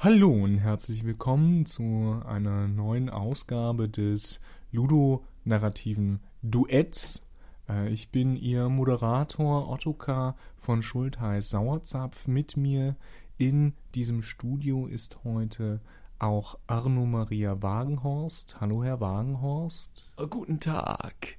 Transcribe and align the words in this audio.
Hallo 0.00 0.30
und 0.30 0.58
herzlich 0.58 1.04
willkommen 1.04 1.66
zu 1.66 2.22
einer 2.24 2.68
neuen 2.68 3.10
Ausgabe 3.10 3.88
des 3.88 4.38
Ludo-narrativen 4.70 6.20
Duetts. 6.40 7.26
Äh, 7.68 7.88
ich 7.88 8.12
bin 8.12 8.36
Ihr 8.36 8.68
Moderator 8.68 9.68
Ottokar 9.68 10.36
von 10.56 10.84
Schultheiß 10.84 11.50
Sauerzapf. 11.50 12.28
Mit 12.28 12.56
mir 12.56 12.94
in 13.38 13.74
diesem 13.96 14.22
Studio 14.22 14.86
ist 14.86 15.24
heute 15.24 15.80
auch 16.20 16.60
Arno 16.68 17.04
Maria 17.04 17.60
Wagenhorst. 17.60 18.60
Hallo, 18.60 18.84
Herr 18.84 19.00
Wagenhorst. 19.00 20.14
Guten 20.30 20.60
Tag. 20.60 21.37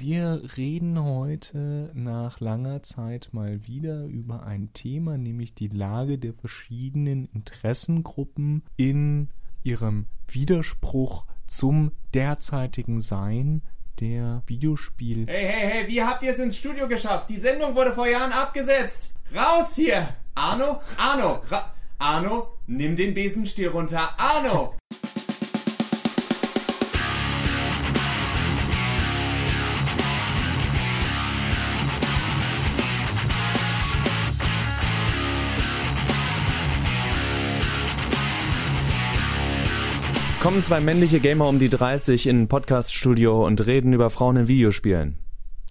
Wir 0.00 0.40
reden 0.56 1.04
heute 1.04 1.90
nach 1.92 2.40
langer 2.40 2.82
Zeit 2.82 3.28
mal 3.32 3.66
wieder 3.66 4.06
über 4.06 4.44
ein 4.44 4.72
Thema, 4.72 5.18
nämlich 5.18 5.52
die 5.52 5.68
Lage 5.68 6.16
der 6.16 6.32
verschiedenen 6.32 7.28
Interessengruppen 7.34 8.62
in 8.78 9.28
ihrem 9.62 10.06
Widerspruch 10.26 11.26
zum 11.46 11.92
derzeitigen 12.14 13.02
Sein 13.02 13.60
der 14.00 14.42
Videospiel. 14.46 15.26
Hey, 15.26 15.46
hey, 15.46 15.70
hey, 15.70 15.88
wie 15.88 16.02
habt 16.02 16.22
ihr 16.22 16.30
es 16.30 16.38
ins 16.38 16.56
Studio 16.56 16.88
geschafft? 16.88 17.28
Die 17.28 17.38
Sendung 17.38 17.74
wurde 17.74 17.92
vor 17.92 18.08
Jahren 18.08 18.32
abgesetzt. 18.32 19.12
Raus 19.36 19.74
hier! 19.74 20.16
Arno, 20.34 20.80
Arno, 20.96 21.42
Arno, 21.98 22.56
nimm 22.66 22.96
den 22.96 23.12
Besenstiel 23.12 23.68
runter. 23.68 24.18
Arno! 24.18 24.76
Kommen 40.40 40.62
zwei 40.62 40.80
männliche 40.80 41.20
Gamer 41.20 41.48
um 41.48 41.58
die 41.58 41.68
30 41.68 42.26
in 42.26 42.40
ein 42.40 42.48
Podcaststudio 42.48 43.46
und 43.46 43.66
reden 43.66 43.92
über 43.92 44.08
Frauen 44.08 44.38
in 44.38 44.48
Videospielen. 44.48 45.18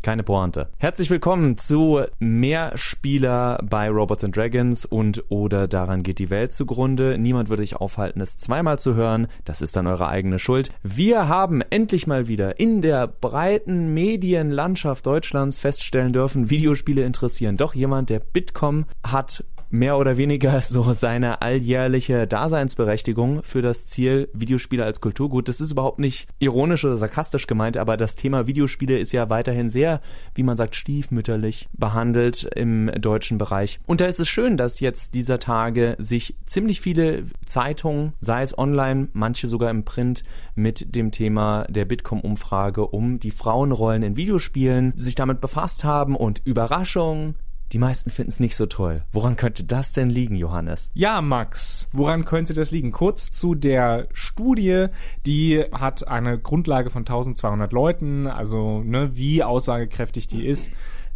Keine 0.03 0.21
Pointe. 0.21 0.69
Herzlich 0.77 1.09
willkommen 1.09 1.57
zu 1.57 2.01
Mehrspieler 2.19 3.59
bei 3.67 3.89
Robots 3.89 4.23
and 4.23 4.37
Dragons 4.37 4.85
und 4.85 5.23
oder 5.29 5.67
daran 5.67 6.03
geht 6.03 6.19
die 6.19 6.29
Welt 6.29 6.53
zugrunde. 6.53 7.17
Niemand 7.17 7.49
würde 7.49 7.63
sich 7.63 7.77
aufhalten, 7.77 8.21
es 8.21 8.37
zweimal 8.37 8.77
zu 8.77 8.93
hören. 8.93 9.25
Das 9.43 9.63
ist 9.63 9.75
dann 9.75 9.87
eure 9.87 10.07
eigene 10.07 10.37
Schuld. 10.37 10.69
Wir 10.83 11.27
haben 11.27 11.63
endlich 11.71 12.05
mal 12.05 12.27
wieder 12.27 12.59
in 12.59 12.83
der 12.83 13.07
breiten 13.07 13.95
Medienlandschaft 13.95 15.03
Deutschlands 15.07 15.57
feststellen 15.57 16.13
dürfen, 16.13 16.51
Videospiele 16.51 17.03
interessieren 17.03 17.57
doch 17.57 17.73
jemand, 17.73 18.11
der 18.11 18.19
Bitkom 18.19 18.85
hat 19.03 19.43
mehr 19.69 19.97
oder 19.97 20.17
weniger 20.17 20.61
so 20.67 20.93
seine 20.93 21.41
alljährliche 21.41 22.27
Daseinsberechtigung 22.27 23.43
für 23.43 23.61
das 23.61 23.85
Ziel 23.85 24.29
Videospiele 24.33 24.83
als 24.83 25.01
Kulturgut. 25.01 25.47
Das 25.47 25.61
ist 25.61 25.71
überhaupt 25.71 25.99
nicht 25.99 26.27
ironisch 26.39 26.85
oder 26.85 26.97
sarkastisch 26.97 27.47
gemeint, 27.47 27.77
aber 27.77 27.97
das 27.97 28.15
Thema 28.15 28.47
Videospiele 28.47 28.97
ist 28.97 29.11
ja 29.11 29.29
weiterhin 29.29 29.69
sehr, 29.69 30.01
wie 30.35 30.43
man 30.43 30.57
sagt, 30.57 30.75
stiefmütterlich 30.75 31.69
behandelt 31.73 32.43
im 32.55 32.91
deutschen 32.99 33.37
Bereich. 33.37 33.79
Und 33.85 34.01
da 34.01 34.05
ist 34.05 34.19
es 34.19 34.27
schön, 34.27 34.57
dass 34.57 34.79
jetzt 34.79 35.13
dieser 35.13 35.39
Tage 35.39 35.95
sich 35.97 36.35
ziemlich 36.45 36.81
viele 36.81 37.23
Zeitungen, 37.45 38.13
sei 38.19 38.41
es 38.41 38.57
online, 38.57 39.09
manche 39.13 39.47
sogar 39.47 39.69
im 39.69 39.85
Print, 39.85 40.23
mit 40.55 40.95
dem 40.95 41.11
Thema 41.11 41.65
der 41.69 41.85
Bitkom-Umfrage 41.85 42.87
um 42.87 43.19
die 43.19 43.31
Frauenrollen 43.31 44.03
in 44.03 44.17
Videospielen 44.17 44.93
sich 44.95 45.15
damit 45.15 45.41
befasst 45.41 45.83
haben 45.83 46.15
und 46.15 46.41
Überraschung, 46.45 47.35
die 47.71 47.77
meisten 47.77 48.09
finden 48.09 48.29
es 48.29 48.39
nicht 48.39 48.55
so 48.55 48.65
toll. 48.65 49.03
Woran 49.11 49.35
könnte 49.35 49.63
das 49.63 49.93
denn 49.93 50.09
liegen, 50.09 50.35
Johannes? 50.35 50.89
Ja, 50.93 51.21
Max, 51.21 51.87
woran 51.91 52.25
könnte 52.25 52.53
das 52.53 52.71
liegen? 52.71 52.91
Kurz 52.91 53.31
zu 53.31 53.55
der 53.55 54.07
Studie, 54.13 54.87
die 55.25 55.63
hat 55.71 56.07
eine 56.07 56.39
Grundlage 56.39 56.89
von 56.89 57.01
1200 57.01 57.71
Leuten, 57.71 58.27
also 58.27 58.81
ne, 58.83 59.11
wie 59.13 59.43
aussagekräftig 59.43 60.27
die 60.27 60.45
ist 60.45 60.71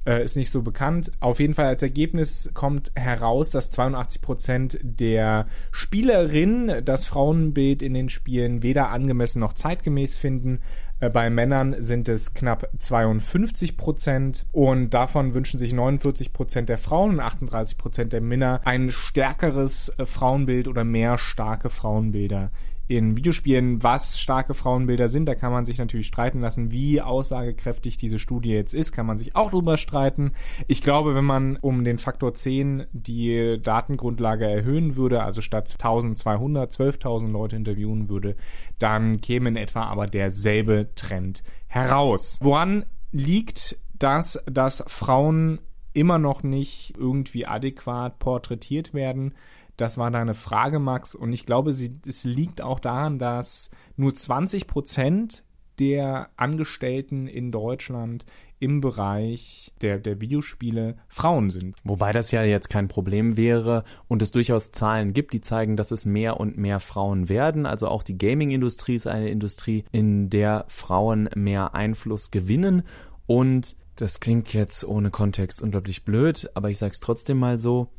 äh, 0.05 0.23
ist 0.23 0.35
nicht 0.35 0.49
so 0.49 0.61
bekannt. 0.61 1.11
Auf 1.19 1.39
jeden 1.39 1.53
Fall 1.53 1.65
als 1.65 1.81
Ergebnis 1.81 2.49
kommt 2.53 2.91
heraus, 2.95 3.49
dass 3.49 3.69
82 3.69 4.21
Prozent 4.21 4.79
der 4.81 5.47
Spielerinnen 5.71 6.83
das 6.83 7.05
Frauenbild 7.05 7.81
in 7.81 7.93
den 7.93 8.09
Spielen 8.09 8.63
weder 8.63 8.89
angemessen 8.89 9.39
noch 9.39 9.53
zeitgemäß 9.53 10.17
finden. 10.17 10.59
Äh, 10.99 11.09
bei 11.09 11.29
Männern 11.29 11.75
sind 11.79 12.09
es 12.09 12.33
knapp 12.33 12.69
52 12.77 13.77
Prozent 13.77 14.45
und 14.51 14.91
davon 14.91 15.33
wünschen 15.33 15.57
sich 15.57 15.73
49 15.73 16.33
Prozent 16.33 16.69
der 16.69 16.77
Frauen 16.77 17.11
und 17.11 17.19
38 17.19 17.77
Prozent 17.77 18.13
der 18.13 18.21
Männer 18.21 18.61
ein 18.65 18.89
stärkeres 18.89 19.89
äh, 19.97 20.05
Frauenbild 20.05 20.67
oder 20.67 20.83
mehr 20.83 21.17
starke 21.17 21.69
Frauenbilder 21.69 22.51
in 22.87 23.15
Videospielen, 23.15 23.81
was 23.81 24.19
starke 24.19 24.53
Frauenbilder 24.53 25.07
sind. 25.07 25.25
Da 25.25 25.35
kann 25.35 25.51
man 25.51 25.65
sich 25.65 25.77
natürlich 25.77 26.07
streiten 26.07 26.41
lassen, 26.41 26.71
wie 26.71 27.01
aussagekräftig 27.01 27.97
diese 27.97 28.19
Studie 28.19 28.51
jetzt 28.51 28.73
ist, 28.73 28.91
kann 28.91 29.05
man 29.05 29.17
sich 29.17 29.35
auch 29.35 29.51
drüber 29.51 29.77
streiten. 29.77 30.33
Ich 30.67 30.81
glaube, 30.81 31.15
wenn 31.15 31.25
man 31.25 31.57
um 31.57 31.83
den 31.83 31.97
Faktor 31.97 32.33
10 32.33 32.85
die 32.91 33.59
Datengrundlage 33.61 34.45
erhöhen 34.45 34.95
würde, 34.95 35.23
also 35.23 35.41
statt 35.41 35.71
1200 35.71 36.71
12.000 36.71 37.31
Leute 37.31 37.55
interviewen 37.55 38.09
würde, 38.09 38.35
dann 38.79 39.21
käme 39.21 39.49
in 39.49 39.55
etwa 39.55 39.83
aber 39.83 40.07
derselbe 40.07 40.89
Trend 40.95 41.43
heraus. 41.67 42.37
Woran 42.41 42.85
liegt 43.11 43.77
das, 43.97 44.43
dass 44.45 44.83
Frauen 44.87 45.59
immer 45.93 46.17
noch 46.17 46.43
nicht 46.43 46.95
irgendwie 46.97 47.45
adäquat 47.45 48.19
porträtiert 48.19 48.93
werden? 48.93 49.33
Das 49.77 49.97
war 49.97 50.11
deine 50.11 50.33
Frage, 50.33 50.79
Max. 50.79 51.15
Und 51.15 51.33
ich 51.33 51.45
glaube, 51.45 51.73
sie, 51.73 51.99
es 52.05 52.23
liegt 52.23 52.61
auch 52.61 52.79
daran, 52.79 53.19
dass 53.19 53.69
nur 53.95 54.13
20 54.13 54.67
Prozent 54.67 55.43
der 55.79 56.29
Angestellten 56.35 57.27
in 57.27 57.51
Deutschland 57.51 58.25
im 58.59 58.79
Bereich 58.79 59.73
der, 59.81 59.99
der 59.99 60.21
Videospiele 60.21 60.95
Frauen 61.07 61.49
sind. 61.49 61.75
Wobei 61.83 62.13
das 62.13 62.31
ja 62.31 62.43
jetzt 62.43 62.69
kein 62.69 62.87
Problem 62.87 63.35
wäre 63.35 63.83
und 64.07 64.21
es 64.21 64.31
durchaus 64.31 64.71
Zahlen 64.71 65.13
gibt, 65.13 65.33
die 65.33 65.41
zeigen, 65.41 65.75
dass 65.75 65.91
es 65.91 66.05
mehr 66.05 66.39
und 66.39 66.57
mehr 66.57 66.79
Frauen 66.79 67.27
werden. 67.27 67.65
Also 67.65 67.87
auch 67.87 68.03
die 68.03 68.17
Gaming-Industrie 68.17 68.95
ist 68.95 69.07
eine 69.07 69.29
Industrie, 69.29 69.83
in 69.91 70.29
der 70.29 70.65
Frauen 70.69 71.29
mehr 71.35 71.75
Einfluss 71.75 72.31
gewinnen. 72.31 72.83
Und 73.25 73.75
das 73.95 74.19
klingt 74.19 74.53
jetzt 74.53 74.85
ohne 74.85 75.11
Kontext 75.11 75.61
unglaublich 75.61 76.05
blöd, 76.05 76.49
aber 76.53 76.69
ich 76.69 76.77
sage 76.77 76.93
es 76.93 76.99
trotzdem 76.99 77.37
mal 77.37 77.57
so 77.57 77.89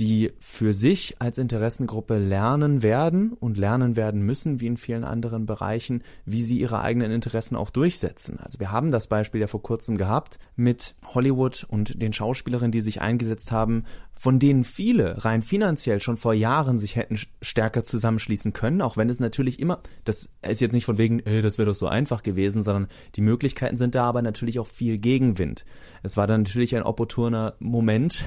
die 0.00 0.32
für 0.38 0.72
sich 0.72 1.16
als 1.20 1.36
Interessengruppe 1.36 2.16
lernen 2.16 2.82
werden 2.82 3.34
und 3.34 3.58
lernen 3.58 3.96
werden 3.96 4.22
müssen, 4.22 4.58
wie 4.58 4.66
in 4.66 4.78
vielen 4.78 5.04
anderen 5.04 5.44
Bereichen, 5.44 6.02
wie 6.24 6.42
sie 6.42 6.58
ihre 6.58 6.80
eigenen 6.80 7.12
Interessen 7.12 7.54
auch 7.54 7.68
durchsetzen. 7.68 8.38
Also 8.40 8.60
wir 8.60 8.72
haben 8.72 8.90
das 8.90 9.08
Beispiel 9.08 9.42
ja 9.42 9.46
vor 9.46 9.62
kurzem 9.62 9.98
gehabt 9.98 10.38
mit 10.56 10.94
Hollywood 11.14 11.66
und 11.68 12.00
den 12.00 12.14
Schauspielerinnen, 12.14 12.72
die 12.72 12.80
sich 12.80 13.02
eingesetzt 13.02 13.52
haben, 13.52 13.84
von 14.14 14.38
denen 14.38 14.64
viele 14.64 15.22
rein 15.22 15.42
finanziell 15.42 16.00
schon 16.00 16.16
vor 16.16 16.32
Jahren 16.32 16.78
sich 16.78 16.96
hätten 16.96 17.18
stärker 17.42 17.84
zusammenschließen 17.84 18.54
können, 18.54 18.80
auch 18.80 18.96
wenn 18.96 19.10
es 19.10 19.20
natürlich 19.20 19.60
immer, 19.60 19.82
das 20.04 20.30
ist 20.40 20.62
jetzt 20.62 20.72
nicht 20.72 20.86
von 20.86 20.96
wegen, 20.96 21.20
ey, 21.20 21.42
das 21.42 21.58
wäre 21.58 21.66
doch 21.68 21.74
so 21.74 21.88
einfach 21.88 22.22
gewesen, 22.22 22.62
sondern 22.62 22.88
die 23.16 23.22
Möglichkeiten 23.22 23.76
sind 23.76 23.94
da, 23.94 24.04
aber 24.04 24.22
natürlich 24.22 24.58
auch 24.58 24.66
viel 24.66 24.98
Gegenwind. 24.98 25.66
Es 26.02 26.16
war 26.16 26.26
dann 26.26 26.42
natürlich 26.42 26.74
ein 26.74 26.84
opportuner 26.84 27.54
Moment, 27.58 28.24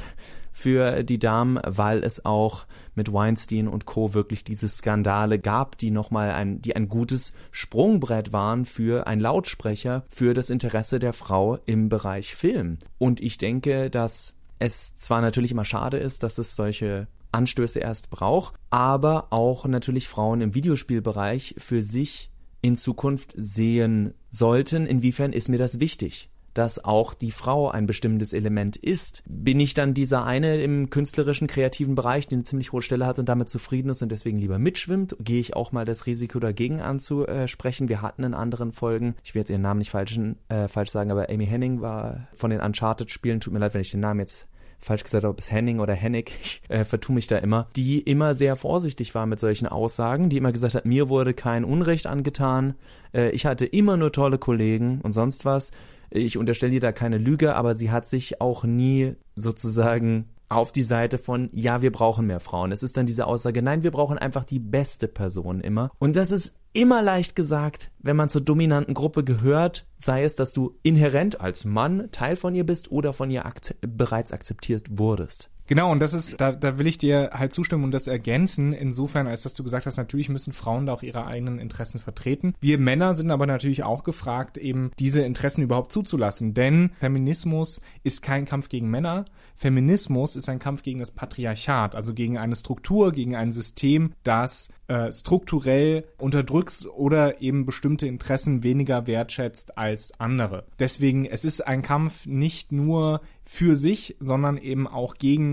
für 0.53 1.03
die 1.03 1.19
Damen, 1.19 1.59
weil 1.65 2.03
es 2.03 2.23
auch 2.23 2.65
mit 2.95 3.11
Weinstein 3.11 3.67
und 3.67 3.85
Co. 3.85 4.13
wirklich 4.13 4.43
diese 4.43 4.69
Skandale 4.69 5.39
gab, 5.39 5.77
die 5.77 5.91
nochmal 5.91 6.31
ein, 6.31 6.61
die 6.61 6.75
ein 6.75 6.87
gutes 6.87 7.33
Sprungbrett 7.51 8.31
waren 8.31 8.63
für 8.63 9.07
ein 9.07 9.19
Lautsprecher 9.19 10.05
für 10.09 10.33
das 10.33 10.49
Interesse 10.49 10.99
der 10.99 11.13
Frau 11.13 11.57
im 11.65 11.89
Bereich 11.89 12.35
Film. 12.35 12.77
Und 12.99 13.19
ich 13.19 13.37
denke, 13.37 13.89
dass 13.89 14.33
es 14.59 14.95
zwar 14.95 15.21
natürlich 15.21 15.51
immer 15.51 15.65
schade 15.65 15.97
ist, 15.97 16.23
dass 16.23 16.37
es 16.37 16.55
solche 16.55 17.07
Anstöße 17.31 17.79
erst 17.79 18.11
braucht, 18.11 18.53
aber 18.69 19.27
auch 19.31 19.65
natürlich 19.65 20.07
Frauen 20.07 20.41
im 20.41 20.53
Videospielbereich 20.53 21.55
für 21.57 21.81
sich 21.81 22.29
in 22.61 22.75
Zukunft 22.75 23.33
sehen 23.35 24.13
sollten, 24.29 24.85
inwiefern 24.85 25.33
ist 25.33 25.49
mir 25.49 25.57
das 25.57 25.79
wichtig 25.79 26.29
dass 26.53 26.83
auch 26.83 27.13
die 27.13 27.31
Frau 27.31 27.69
ein 27.69 27.85
bestimmtes 27.85 28.33
Element 28.33 28.75
ist. 28.77 29.23
Bin 29.25 29.59
ich 29.59 29.73
dann 29.73 29.93
dieser 29.93 30.25
eine 30.25 30.61
im 30.61 30.89
künstlerischen, 30.89 31.47
kreativen 31.47 31.95
Bereich, 31.95 32.27
der 32.27 32.37
eine 32.37 32.43
ziemlich 32.43 32.71
hohe 32.71 32.81
Stelle 32.81 33.05
hat 33.05 33.19
und 33.19 33.29
damit 33.29 33.49
zufrieden 33.49 33.89
ist 33.89 34.01
und 34.01 34.11
deswegen 34.11 34.37
lieber 34.37 34.59
mitschwimmt? 34.59 35.15
Gehe 35.19 35.39
ich 35.39 35.55
auch 35.55 35.71
mal 35.71 35.85
das 35.85 36.05
Risiko 36.05 36.39
dagegen 36.39 36.81
anzusprechen? 36.81 37.89
Wir 37.89 38.01
hatten 38.01 38.23
in 38.23 38.33
anderen 38.33 38.71
Folgen, 38.71 39.15
ich 39.23 39.35
will 39.35 39.41
jetzt 39.41 39.49
ihren 39.49 39.61
Namen 39.61 39.79
nicht 39.79 39.91
falsch, 39.91 40.19
äh, 40.49 40.67
falsch 40.67 40.91
sagen, 40.91 41.11
aber 41.11 41.29
Amy 41.29 41.45
Henning 41.45 41.81
war 41.81 42.27
von 42.33 42.49
den 42.49 42.61
Uncharted-Spielen, 42.61 43.39
tut 43.39 43.53
mir 43.53 43.59
leid, 43.59 43.73
wenn 43.73 43.81
ich 43.81 43.91
den 43.91 43.99
Namen 43.99 44.19
jetzt 44.19 44.47
falsch 44.83 45.03
gesagt, 45.03 45.25
ob 45.25 45.39
es 45.39 45.51
Henning 45.51 45.79
oder 45.79 45.93
Hennig, 45.93 46.31
ich 46.41 46.61
äh, 46.69 46.83
vertue 46.83 47.15
mich 47.15 47.27
da 47.27 47.37
immer, 47.37 47.67
die 47.75 47.99
immer 47.99 48.35
sehr 48.35 48.55
vorsichtig 48.55 49.15
war 49.15 49.25
mit 49.25 49.39
solchen 49.39 49.67
Aussagen, 49.67 50.29
die 50.29 50.37
immer 50.37 50.51
gesagt 50.51 50.75
hat, 50.75 50.85
mir 50.85 51.09
wurde 51.09 51.33
kein 51.33 51.63
Unrecht 51.63 52.07
angetan, 52.07 52.75
äh, 53.13 53.29
ich 53.29 53.45
hatte 53.45 53.65
immer 53.65 53.97
nur 53.97 54.11
tolle 54.11 54.37
Kollegen 54.37 54.99
und 55.01 55.11
sonst 55.13 55.45
was. 55.45 55.71
Ich 56.15 56.37
unterstelle 56.37 56.73
ihr 56.73 56.79
da 56.79 56.91
keine 56.91 57.17
Lüge, 57.17 57.55
aber 57.55 57.73
sie 57.73 57.89
hat 57.89 58.05
sich 58.05 58.39
auch 58.39 58.63
nie 58.63 59.15
sozusagen 59.35 60.29
auf 60.47 60.71
die 60.71 60.83
Seite 60.83 61.17
von, 61.17 61.49
ja, 61.51 61.81
wir 61.81 61.91
brauchen 61.91 62.27
mehr 62.27 62.39
Frauen. 62.39 62.71
Es 62.71 62.83
ist 62.83 62.97
dann 62.97 63.07
diese 63.07 63.25
Aussage, 63.25 63.63
nein, 63.63 63.81
wir 63.81 63.89
brauchen 63.89 64.19
einfach 64.19 64.45
die 64.45 64.59
beste 64.59 65.07
Person 65.07 65.59
immer. 65.59 65.89
Und 65.97 66.15
das 66.15 66.29
ist 66.29 66.53
immer 66.71 67.01
leicht 67.01 67.35
gesagt, 67.35 67.91
wenn 67.97 68.15
man 68.15 68.29
zur 68.29 68.41
dominanten 68.41 68.93
Gruppe 68.93 69.23
gehört, 69.23 69.87
sei 69.97 70.23
es, 70.23 70.35
dass 70.35 70.53
du 70.53 70.77
inhärent 70.83 71.41
als 71.41 71.65
Mann 71.65 72.09
Teil 72.11 72.35
von 72.35 72.53
ihr 72.53 72.65
bist 72.65 72.91
oder 72.91 73.13
von 73.13 73.31
ihr 73.31 73.47
akze 73.47 73.75
bereits 73.81 74.31
akzeptiert 74.31 74.99
wurdest. 74.99 75.49
Genau, 75.67 75.91
und 75.91 75.99
das 75.99 76.13
ist, 76.13 76.39
da, 76.41 76.51
da 76.51 76.77
will 76.77 76.87
ich 76.87 76.97
dir 76.97 77.31
halt 77.33 77.53
zustimmen 77.53 77.83
und 77.83 77.91
das 77.91 78.07
ergänzen, 78.07 78.73
insofern, 78.73 79.27
als 79.27 79.43
dass 79.43 79.53
du 79.53 79.63
gesagt 79.63 79.85
hast, 79.85 79.97
natürlich 79.97 80.29
müssen 80.29 80.53
Frauen 80.53 80.85
da 80.85 80.93
auch 80.93 81.03
ihre 81.03 81.25
eigenen 81.25 81.59
Interessen 81.59 81.99
vertreten. 81.99 82.53
Wir 82.59 82.77
Männer 82.77 83.13
sind 83.13 83.31
aber 83.31 83.45
natürlich 83.45 83.83
auch 83.83 84.03
gefragt, 84.03 84.57
eben 84.57 84.91
diese 84.99 85.21
Interessen 85.21 85.63
überhaupt 85.63 85.91
zuzulassen. 85.91 86.53
Denn 86.53 86.91
Feminismus 86.99 87.81
ist 88.03 88.21
kein 88.21 88.45
Kampf 88.45 88.69
gegen 88.69 88.89
Männer. 88.89 89.25
Feminismus 89.55 90.35
ist 90.35 90.49
ein 90.49 90.59
Kampf 90.59 90.83
gegen 90.83 90.99
das 90.99 91.11
Patriarchat, 91.11 91.95
also 91.95 92.13
gegen 92.13 92.37
eine 92.37 92.55
Struktur, 92.55 93.11
gegen 93.11 93.35
ein 93.35 93.51
System, 93.51 94.13
das 94.23 94.69
äh, 94.87 95.11
strukturell 95.11 96.05
unterdrückt 96.17 96.85
oder 96.93 97.41
eben 97.41 97.65
bestimmte 97.65 98.07
Interessen 98.07 98.63
weniger 98.63 99.07
wertschätzt 99.07 99.77
als 99.77 100.19
andere. 100.19 100.65
Deswegen, 100.79 101.25
es 101.25 101.45
ist 101.45 101.65
ein 101.65 101.81
Kampf 101.81 102.25
nicht 102.25 102.71
nur 102.71 103.21
für 103.43 103.75
sich, 103.75 104.17
sondern 104.19 104.57
eben 104.57 104.87
auch 104.87 105.15
gegen 105.15 105.52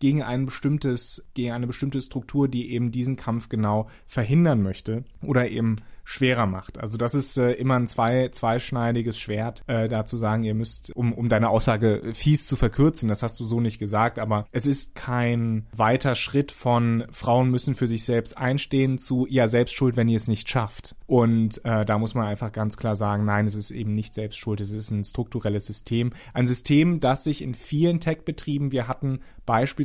gegen 0.00 0.22
ein 0.22 0.46
bestimmtes, 0.46 1.24
gegen 1.34 1.52
eine 1.52 1.66
bestimmte 1.66 2.00
Struktur, 2.00 2.48
die 2.48 2.72
eben 2.72 2.90
diesen 2.90 3.16
Kampf 3.16 3.48
genau 3.48 3.88
verhindern 4.06 4.62
möchte 4.62 5.04
oder 5.22 5.48
eben 5.48 5.76
schwerer 6.04 6.46
macht. 6.46 6.78
Also 6.78 6.98
das 6.98 7.14
ist 7.14 7.38
äh, 7.38 7.52
immer 7.52 7.76
ein 7.76 7.86
zwei, 7.86 8.28
zweischneidiges 8.28 9.18
Schwert, 9.18 9.62
äh, 9.66 9.88
da 9.88 10.04
zu 10.04 10.18
sagen, 10.18 10.42
ihr 10.42 10.54
müsst, 10.54 10.94
um, 10.94 11.14
um 11.14 11.30
deine 11.30 11.48
Aussage 11.48 12.02
fies 12.12 12.46
zu 12.46 12.56
verkürzen, 12.56 13.08
das 13.08 13.22
hast 13.22 13.40
du 13.40 13.46
so 13.46 13.60
nicht 13.60 13.78
gesagt, 13.78 14.18
aber 14.18 14.46
es 14.52 14.66
ist 14.66 14.94
kein 14.94 15.66
weiter 15.74 16.14
Schritt 16.14 16.52
von 16.52 17.04
Frauen 17.10 17.50
müssen 17.50 17.74
für 17.74 17.86
sich 17.86 18.04
selbst 18.04 18.36
einstehen 18.36 18.98
zu, 18.98 19.26
ja, 19.30 19.48
selbst 19.48 19.74
schuld, 19.74 19.96
wenn 19.96 20.08
ihr 20.08 20.18
es 20.18 20.28
nicht 20.28 20.48
schafft. 20.48 20.94
Und 21.06 21.64
äh, 21.64 21.86
da 21.86 21.98
muss 21.98 22.14
man 22.14 22.26
einfach 22.26 22.52
ganz 22.52 22.76
klar 22.76 22.96
sagen, 22.96 23.24
nein, 23.24 23.46
es 23.46 23.54
ist 23.54 23.70
eben 23.70 23.94
nicht 23.94 24.12
selbst 24.12 24.38
schuld, 24.38 24.60
es 24.60 24.72
ist 24.72 24.90
ein 24.90 25.04
strukturelles 25.04 25.64
System. 25.64 26.12
Ein 26.34 26.46
System, 26.46 27.00
das 27.00 27.24
sich 27.24 27.40
in 27.40 27.54
vielen 27.54 28.00
Tech-Betrieben, 28.00 28.72
wir 28.72 28.88
hatten 28.88 29.20
beispielsweise 29.46 29.83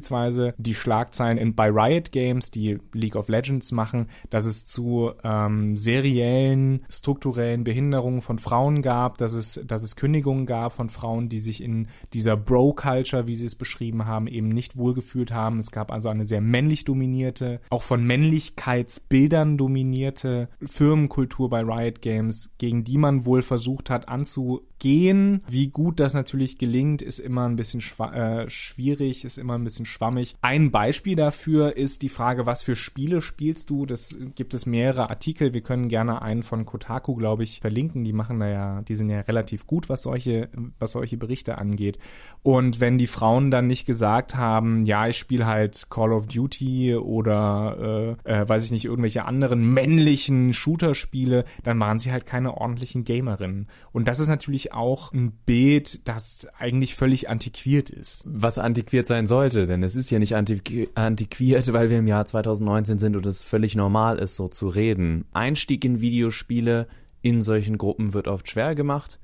die 0.57 0.75
Schlagzeilen 0.75 1.37
in, 1.37 1.55
bei 1.55 1.69
Riot 1.69 2.11
Games, 2.11 2.51
die 2.51 2.79
League 2.93 3.15
of 3.15 3.29
Legends 3.29 3.71
machen, 3.71 4.07
dass 4.29 4.45
es 4.45 4.65
zu 4.65 5.11
ähm, 5.23 5.77
Serien 5.77 6.29
materiellen, 6.29 6.85
strukturellen 6.89 7.63
Behinderungen 7.63 8.21
von 8.21 8.39
Frauen 8.39 8.81
gab, 8.81 9.17
dass 9.17 9.33
es, 9.33 9.59
dass 9.65 9.83
es 9.83 9.95
Kündigungen 9.95 10.45
gab 10.45 10.73
von 10.73 10.89
Frauen, 10.89 11.29
die 11.29 11.39
sich 11.39 11.63
in 11.63 11.87
dieser 12.13 12.37
Bro-Culture, 12.37 13.27
wie 13.27 13.35
sie 13.35 13.45
es 13.45 13.55
beschrieben 13.55 14.05
haben, 14.05 14.27
eben 14.27 14.49
nicht 14.49 14.77
wohlgefühlt 14.77 15.31
haben. 15.31 15.59
Es 15.59 15.71
gab 15.71 15.91
also 15.91 16.09
eine 16.09 16.25
sehr 16.25 16.41
männlich 16.41 16.85
dominierte, 16.85 17.59
auch 17.69 17.83
von 17.83 18.03
Männlichkeitsbildern 18.03 19.57
dominierte 19.57 20.49
Firmenkultur 20.61 21.49
bei 21.49 21.61
Riot 21.61 22.01
Games, 22.01 22.51
gegen 22.57 22.83
die 22.83 22.97
man 22.97 23.25
wohl 23.25 23.41
versucht 23.41 23.89
hat 23.89 24.09
anzu 24.09 24.61
gehen. 24.79 25.43
Wie 25.47 25.67
gut 25.67 25.99
das 25.99 26.13
natürlich 26.13 26.57
gelingt, 26.57 27.01
ist 27.01 27.19
immer 27.19 27.47
ein 27.47 27.55
bisschen 27.55 27.81
äh, 27.99 28.49
schwierig, 28.49 29.25
ist 29.25 29.37
immer 29.37 29.57
ein 29.57 29.63
bisschen 29.63 29.85
schwammig. 29.85 30.35
Ein 30.41 30.71
Beispiel 30.71 31.15
dafür 31.15 31.77
ist 31.77 32.01
die 32.01 32.09
Frage, 32.09 32.45
was 32.45 32.63
für 32.63 32.75
Spiele 32.75 33.21
spielst 33.21 33.69
du? 33.69 33.85
Das 33.85 34.17
gibt 34.35 34.53
es 34.53 34.65
mehrere 34.65 35.09
Artikel. 35.09 35.53
Wir 35.53 35.61
können 35.61 35.89
gerne 35.89 36.21
einen 36.21 36.43
von 36.43 36.65
Kotaku, 36.65 37.15
glaube 37.15 37.43
ich, 37.43 37.59
verlinken. 37.59 38.03
Die 38.03 38.13
machen 38.13 38.39
da 38.39 38.47
ja, 38.47 38.81
die 38.81 38.95
sind 38.95 39.09
ja 39.09 39.21
relativ 39.21 39.67
gut, 39.67 39.89
was 39.89 40.03
solche, 40.03 40.49
was 40.79 40.93
solche 40.93 41.17
Berichte 41.17 41.57
angeht. 41.57 41.99
Und 42.41 42.79
wenn 42.79 42.97
die 42.97 43.07
Frauen 43.07 43.51
dann 43.51 43.67
nicht 43.67 43.85
gesagt 43.85 44.35
haben, 44.35 44.83
ja, 44.83 45.07
ich 45.07 45.17
spiele 45.17 45.45
halt 45.45 45.87
Call 45.89 46.13
of 46.13 46.27
Duty 46.27 46.95
oder 46.95 48.17
äh, 48.25 48.41
äh, 48.41 48.47
weiß 48.47 48.63
ich 48.63 48.71
nicht, 48.71 48.85
irgendwelche 48.85 49.25
anderen 49.25 49.73
männlichen 49.73 50.53
Shooter-Spiele, 50.53 51.43
dann 51.63 51.79
waren 51.79 51.99
sie 51.99 52.11
halt 52.11 52.25
keine 52.25 52.55
ordentlichen 52.55 53.03
Gamerinnen. 53.03 53.67
Und 53.91 54.07
das 54.07 54.19
ist 54.19 54.29
natürlich 54.29 54.68
auch 54.73 55.11
ein 55.13 55.31
Bild, 55.45 56.07
das 56.07 56.47
eigentlich 56.57 56.95
völlig 56.95 57.29
antiquiert 57.29 57.89
ist. 57.89 58.23
Was 58.25 58.57
antiquiert 58.57 59.05
sein 59.05 59.27
sollte, 59.27 59.67
denn 59.67 59.83
es 59.83 59.95
ist 59.95 60.09
ja 60.09 60.19
nicht 60.19 60.35
antiquiert, 60.35 61.73
weil 61.73 61.89
wir 61.89 61.99
im 61.99 62.07
Jahr 62.07 62.25
2019 62.25 62.99
sind 62.99 63.15
und 63.15 63.25
es 63.25 63.43
völlig 63.43 63.75
normal 63.75 64.19
ist, 64.19 64.35
so 64.35 64.47
zu 64.47 64.67
reden. 64.67 65.25
Einstieg 65.31 65.83
in 65.85 66.01
Videospiele 66.01 66.87
in 67.21 67.41
solchen 67.41 67.77
Gruppen 67.77 68.13
wird 68.13 68.27
oft 68.27 68.49
schwer 68.49 68.75
gemacht 68.75 69.19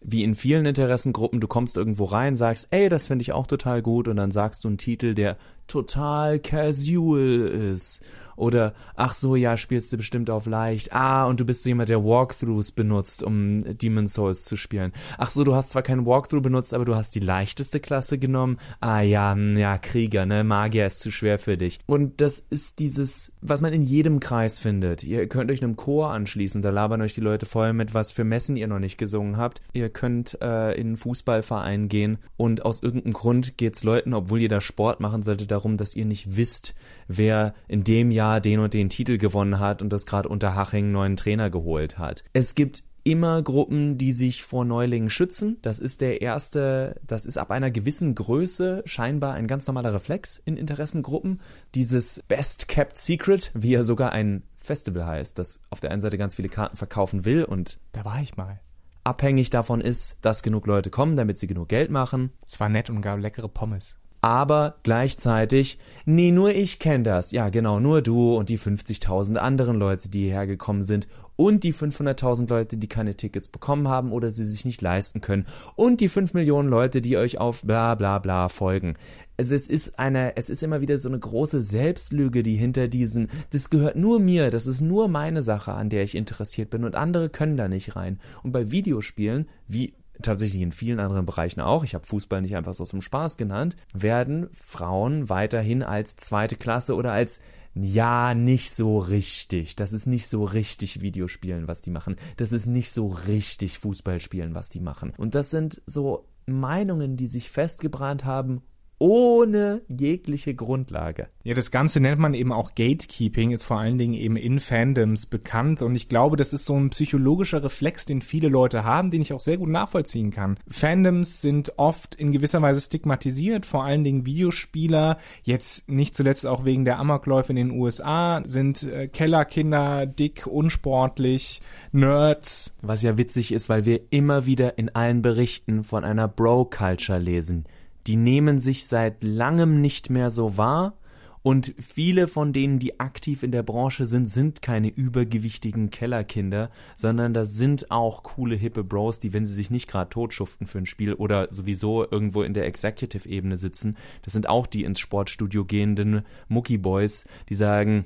wie 0.00 0.22
in 0.22 0.34
vielen 0.34 0.66
Interessengruppen, 0.66 1.40
du 1.40 1.48
kommst 1.48 1.76
irgendwo 1.76 2.04
rein, 2.04 2.36
sagst, 2.36 2.68
ey, 2.70 2.88
das 2.88 3.08
finde 3.08 3.22
ich 3.22 3.32
auch 3.32 3.46
total 3.46 3.82
gut 3.82 4.08
und 4.08 4.16
dann 4.16 4.30
sagst 4.30 4.64
du 4.64 4.68
einen 4.68 4.78
Titel, 4.78 5.14
der 5.14 5.36
total 5.68 6.38
casual 6.40 7.48
ist 7.72 8.02
oder, 8.38 8.72
ach 8.94 9.14
so, 9.14 9.34
ja, 9.34 9.56
spielst 9.56 9.92
du 9.92 9.96
bestimmt 9.96 10.30
auf 10.30 10.46
leicht. 10.46 10.92
Ah, 10.92 11.26
und 11.26 11.40
du 11.40 11.44
bist 11.44 11.64
so 11.64 11.70
jemand, 11.70 11.88
der 11.88 12.04
Walkthroughs 12.04 12.70
benutzt, 12.70 13.24
um 13.24 13.64
Demon's 13.78 14.14
Souls 14.14 14.44
zu 14.44 14.56
spielen. 14.56 14.92
Ach 15.18 15.32
so, 15.32 15.42
du 15.42 15.56
hast 15.56 15.70
zwar 15.70 15.82
keinen 15.82 16.06
Walkthrough 16.06 16.40
benutzt, 16.40 16.72
aber 16.72 16.84
du 16.84 16.94
hast 16.94 17.16
die 17.16 17.20
leichteste 17.20 17.80
Klasse 17.80 18.16
genommen. 18.16 18.58
Ah 18.80 19.00
ja, 19.00 19.32
hm, 19.32 19.56
ja, 19.56 19.76
Krieger, 19.76 20.24
ne? 20.24 20.44
Magier 20.44 20.86
ist 20.86 21.00
zu 21.00 21.10
schwer 21.10 21.40
für 21.40 21.56
dich. 21.56 21.80
Und 21.86 22.20
das 22.20 22.38
ist 22.38 22.78
dieses, 22.78 23.32
was 23.40 23.60
man 23.60 23.72
in 23.72 23.82
jedem 23.82 24.20
Kreis 24.20 24.60
findet. 24.60 25.02
Ihr 25.02 25.28
könnt 25.28 25.50
euch 25.50 25.62
einem 25.62 25.74
Chor 25.74 26.12
anschließen, 26.12 26.62
da 26.62 26.70
labern 26.70 27.02
euch 27.02 27.14
die 27.14 27.20
Leute 27.20 27.44
voll 27.44 27.72
mit, 27.72 27.92
was 27.92 28.12
für 28.12 28.22
Messen 28.22 28.56
ihr 28.56 28.68
noch 28.68 28.78
nicht 28.78 28.98
gesungen 28.98 29.36
habt. 29.36 29.60
Ihr 29.72 29.88
könnt 29.88 30.40
äh, 30.40 30.74
in 30.74 30.88
einen 30.88 30.96
Fußballverein 30.96 31.88
gehen 31.88 32.18
und 32.36 32.64
aus 32.64 32.84
irgendeinem 32.84 33.14
Grund 33.14 33.58
geht's 33.58 33.82
Leuten, 33.82 34.14
obwohl 34.14 34.40
ihr 34.40 34.48
da 34.48 34.60
Sport 34.60 35.00
machen 35.00 35.24
solltet, 35.24 35.50
darum, 35.58 35.76
dass 35.76 35.94
ihr 35.94 36.04
nicht 36.04 36.36
wisst, 36.36 36.74
wer 37.08 37.54
in 37.66 37.84
dem 37.84 38.10
Jahr 38.10 38.40
den 38.40 38.60
und 38.60 38.74
den 38.74 38.88
Titel 38.88 39.18
gewonnen 39.18 39.58
hat 39.58 39.82
und 39.82 39.92
das 39.92 40.06
gerade 40.06 40.28
unter 40.28 40.54
Haching 40.54 40.92
neuen 40.92 41.16
Trainer 41.16 41.50
geholt 41.50 41.98
hat. 41.98 42.24
Es 42.32 42.54
gibt 42.54 42.84
immer 43.04 43.42
Gruppen, 43.42 43.96
die 43.96 44.12
sich 44.12 44.44
vor 44.44 44.64
Neulingen 44.64 45.10
schützen. 45.10 45.56
Das 45.62 45.78
ist 45.78 46.00
der 46.00 46.20
erste, 46.20 47.00
das 47.06 47.26
ist 47.26 47.38
ab 47.38 47.50
einer 47.50 47.70
gewissen 47.70 48.14
Größe 48.14 48.82
scheinbar 48.84 49.34
ein 49.34 49.46
ganz 49.46 49.66
normaler 49.66 49.94
Reflex 49.94 50.40
in 50.44 50.56
Interessengruppen. 50.56 51.40
Dieses 51.74 52.22
Best 52.28 52.68
Kept 52.68 52.98
Secret, 52.98 53.50
wie 53.54 53.70
ja 53.70 53.82
sogar 53.82 54.12
ein 54.12 54.42
Festival 54.58 55.06
heißt, 55.06 55.38
das 55.38 55.60
auf 55.70 55.80
der 55.80 55.90
einen 55.90 56.02
Seite 56.02 56.18
ganz 56.18 56.34
viele 56.34 56.50
Karten 56.50 56.76
verkaufen 56.76 57.24
will 57.24 57.44
und 57.44 57.78
da 57.92 58.04
war 58.04 58.20
ich 58.20 58.36
mal. 58.36 58.60
Abhängig 59.04 59.48
davon 59.48 59.80
ist, 59.80 60.18
dass 60.20 60.42
genug 60.42 60.66
Leute 60.66 60.90
kommen, 60.90 61.16
damit 61.16 61.38
sie 61.38 61.46
genug 61.46 61.68
Geld 61.68 61.90
machen. 61.90 62.32
Es 62.46 62.60
war 62.60 62.68
nett 62.68 62.90
und 62.90 63.00
gab 63.00 63.20
leckere 63.20 63.48
Pommes 63.48 63.96
aber 64.20 64.76
gleichzeitig, 64.82 65.78
nee, 66.04 66.30
nur 66.30 66.50
ich 66.50 66.78
kenne 66.78 67.04
das. 67.04 67.32
Ja, 67.32 67.48
genau, 67.48 67.80
nur 67.80 68.02
du 68.02 68.36
und 68.36 68.48
die 68.48 68.58
50.000 68.58 69.36
anderen 69.36 69.78
Leute, 69.78 70.08
die 70.08 70.24
hierher 70.24 70.46
gekommen 70.46 70.82
sind 70.82 71.08
und 71.36 71.62
die 71.62 71.72
500.000 71.72 72.48
Leute, 72.48 72.76
die 72.76 72.88
keine 72.88 73.14
Tickets 73.14 73.48
bekommen 73.48 73.86
haben 73.86 74.10
oder 74.10 74.30
sie 74.32 74.44
sich 74.44 74.64
nicht 74.64 74.82
leisten 74.82 75.20
können 75.20 75.46
und 75.76 76.00
die 76.00 76.08
5 76.08 76.34
Millionen 76.34 76.68
Leute, 76.68 77.00
die 77.00 77.16
euch 77.16 77.38
auf 77.38 77.62
bla 77.62 77.94
bla 77.94 78.18
bla 78.18 78.48
folgen. 78.48 78.96
Also 79.36 79.54
es 79.54 79.68
ist 79.68 80.00
eine, 80.00 80.36
es 80.36 80.50
ist 80.50 80.64
immer 80.64 80.80
wieder 80.80 80.98
so 80.98 81.08
eine 81.08 81.20
große 81.20 81.62
Selbstlüge, 81.62 82.42
die 82.42 82.56
hinter 82.56 82.88
diesen, 82.88 83.28
das 83.50 83.70
gehört 83.70 83.94
nur 83.94 84.18
mir, 84.18 84.50
das 84.50 84.66
ist 84.66 84.80
nur 84.80 85.06
meine 85.06 85.44
Sache, 85.44 85.72
an 85.72 85.90
der 85.90 86.02
ich 86.02 86.16
interessiert 86.16 86.70
bin 86.70 86.84
und 86.84 86.96
andere 86.96 87.28
können 87.28 87.56
da 87.56 87.68
nicht 87.68 87.94
rein. 87.94 88.18
Und 88.42 88.50
bei 88.50 88.72
Videospielen, 88.72 89.48
wie 89.68 89.94
tatsächlich 90.22 90.62
in 90.62 90.72
vielen 90.72 91.00
anderen 91.00 91.26
Bereichen 91.26 91.60
auch, 91.60 91.84
ich 91.84 91.94
habe 91.94 92.06
Fußball 92.06 92.42
nicht 92.42 92.56
einfach 92.56 92.74
so 92.74 92.84
zum 92.84 93.00
Spaß 93.00 93.36
genannt, 93.36 93.76
werden 93.92 94.48
Frauen 94.52 95.28
weiterhin 95.28 95.82
als 95.82 96.16
zweite 96.16 96.56
Klasse 96.56 96.94
oder 96.94 97.12
als 97.12 97.40
ja, 97.74 98.34
nicht 98.34 98.74
so 98.74 98.98
richtig. 98.98 99.76
Das 99.76 99.92
ist 99.92 100.06
nicht 100.06 100.26
so 100.26 100.44
richtig 100.44 101.00
Videospielen, 101.00 101.68
was 101.68 101.80
die 101.80 101.90
machen. 101.90 102.16
Das 102.36 102.50
ist 102.50 102.66
nicht 102.66 102.90
so 102.90 103.06
richtig 103.06 103.78
Fußballspielen, 103.78 104.54
was 104.54 104.68
die 104.68 104.80
machen. 104.80 105.12
Und 105.16 105.34
das 105.34 105.50
sind 105.50 105.80
so 105.86 106.26
Meinungen, 106.46 107.16
die 107.16 107.26
sich 107.26 107.50
festgebrannt 107.50 108.24
haben 108.24 108.62
ohne 108.98 109.82
jegliche 109.88 110.54
Grundlage. 110.54 111.28
Ja, 111.44 111.54
das 111.54 111.70
Ganze 111.70 112.00
nennt 112.00 112.18
man 112.18 112.34
eben 112.34 112.52
auch 112.52 112.74
Gatekeeping, 112.74 113.52
ist 113.52 113.62
vor 113.62 113.78
allen 113.78 113.98
Dingen 113.98 114.14
eben 114.14 114.36
in 114.36 114.60
Fandoms 114.60 115.26
bekannt 115.26 115.82
und 115.82 115.94
ich 115.94 116.08
glaube, 116.08 116.36
das 116.36 116.52
ist 116.52 116.66
so 116.66 116.76
ein 116.76 116.90
psychologischer 116.90 117.62
Reflex, 117.62 118.06
den 118.06 118.20
viele 118.20 118.48
Leute 118.48 118.84
haben, 118.84 119.10
den 119.10 119.22
ich 119.22 119.32
auch 119.32 119.40
sehr 119.40 119.56
gut 119.56 119.68
nachvollziehen 119.68 120.30
kann. 120.30 120.58
Fandoms 120.68 121.40
sind 121.40 121.78
oft 121.78 122.14
in 122.16 122.32
gewisser 122.32 122.60
Weise 122.60 122.80
stigmatisiert, 122.80 123.66
vor 123.66 123.84
allen 123.84 124.04
Dingen 124.04 124.26
Videospieler, 124.26 125.18
jetzt 125.42 125.88
nicht 125.88 126.16
zuletzt 126.16 126.46
auch 126.46 126.64
wegen 126.64 126.84
der 126.84 126.98
Amokläufe 126.98 127.52
in 127.52 127.56
den 127.56 127.70
USA, 127.70 128.42
sind 128.44 128.82
äh, 128.82 129.08
Kellerkinder, 129.08 130.06
dick, 130.06 130.46
unsportlich, 130.46 131.62
Nerds. 131.92 132.74
Was 132.82 133.02
ja 133.02 133.16
witzig 133.16 133.52
ist, 133.52 133.68
weil 133.68 133.84
wir 133.84 134.00
immer 134.10 134.46
wieder 134.46 134.76
in 134.76 134.94
allen 134.94 135.22
Berichten 135.22 135.84
von 135.84 136.04
einer 136.04 136.28
Bro-Culture 136.28 137.18
lesen 137.18 137.64
die 138.08 138.16
nehmen 138.16 138.58
sich 138.58 138.86
seit 138.86 139.22
langem 139.22 139.80
nicht 139.80 140.10
mehr 140.10 140.30
so 140.30 140.56
wahr 140.56 140.98
Und 141.42 141.74
viele 141.78 142.26
von 142.26 142.52
denen, 142.52 142.78
die 142.78 143.00
aktiv 143.00 143.42
in 143.42 143.52
der 143.52 143.62
Branche 143.62 144.06
sind, 144.06 144.28
sind 144.28 144.60
keine 144.60 144.88
übergewichtigen 144.88 145.90
Kellerkinder, 145.90 146.70
sondern 146.96 147.32
das 147.32 147.54
sind 147.54 147.90
auch 147.90 148.22
coole, 148.22 148.56
hippe 148.56 148.84
Bros, 148.84 149.20
die, 149.20 149.32
wenn 149.32 149.46
sie 149.46 149.54
sich 149.54 149.70
nicht 149.70 149.88
gerade 149.88 150.10
totschuften 150.10 150.66
für 150.66 150.78
ein 150.78 150.86
Spiel 150.86 151.14
oder 151.14 151.48
sowieso 151.50 152.04
irgendwo 152.10 152.42
in 152.42 152.54
der 152.54 152.66
Executive-Ebene 152.66 153.56
sitzen, 153.56 153.96
das 154.22 154.32
sind 154.32 154.48
auch 154.48 154.66
die 154.66 154.84
ins 154.84 155.00
Sportstudio 155.00 155.64
gehenden 155.64 156.22
Mucki 156.48 156.76
Boys, 156.76 157.24
die 157.48 157.54
sagen 157.54 158.04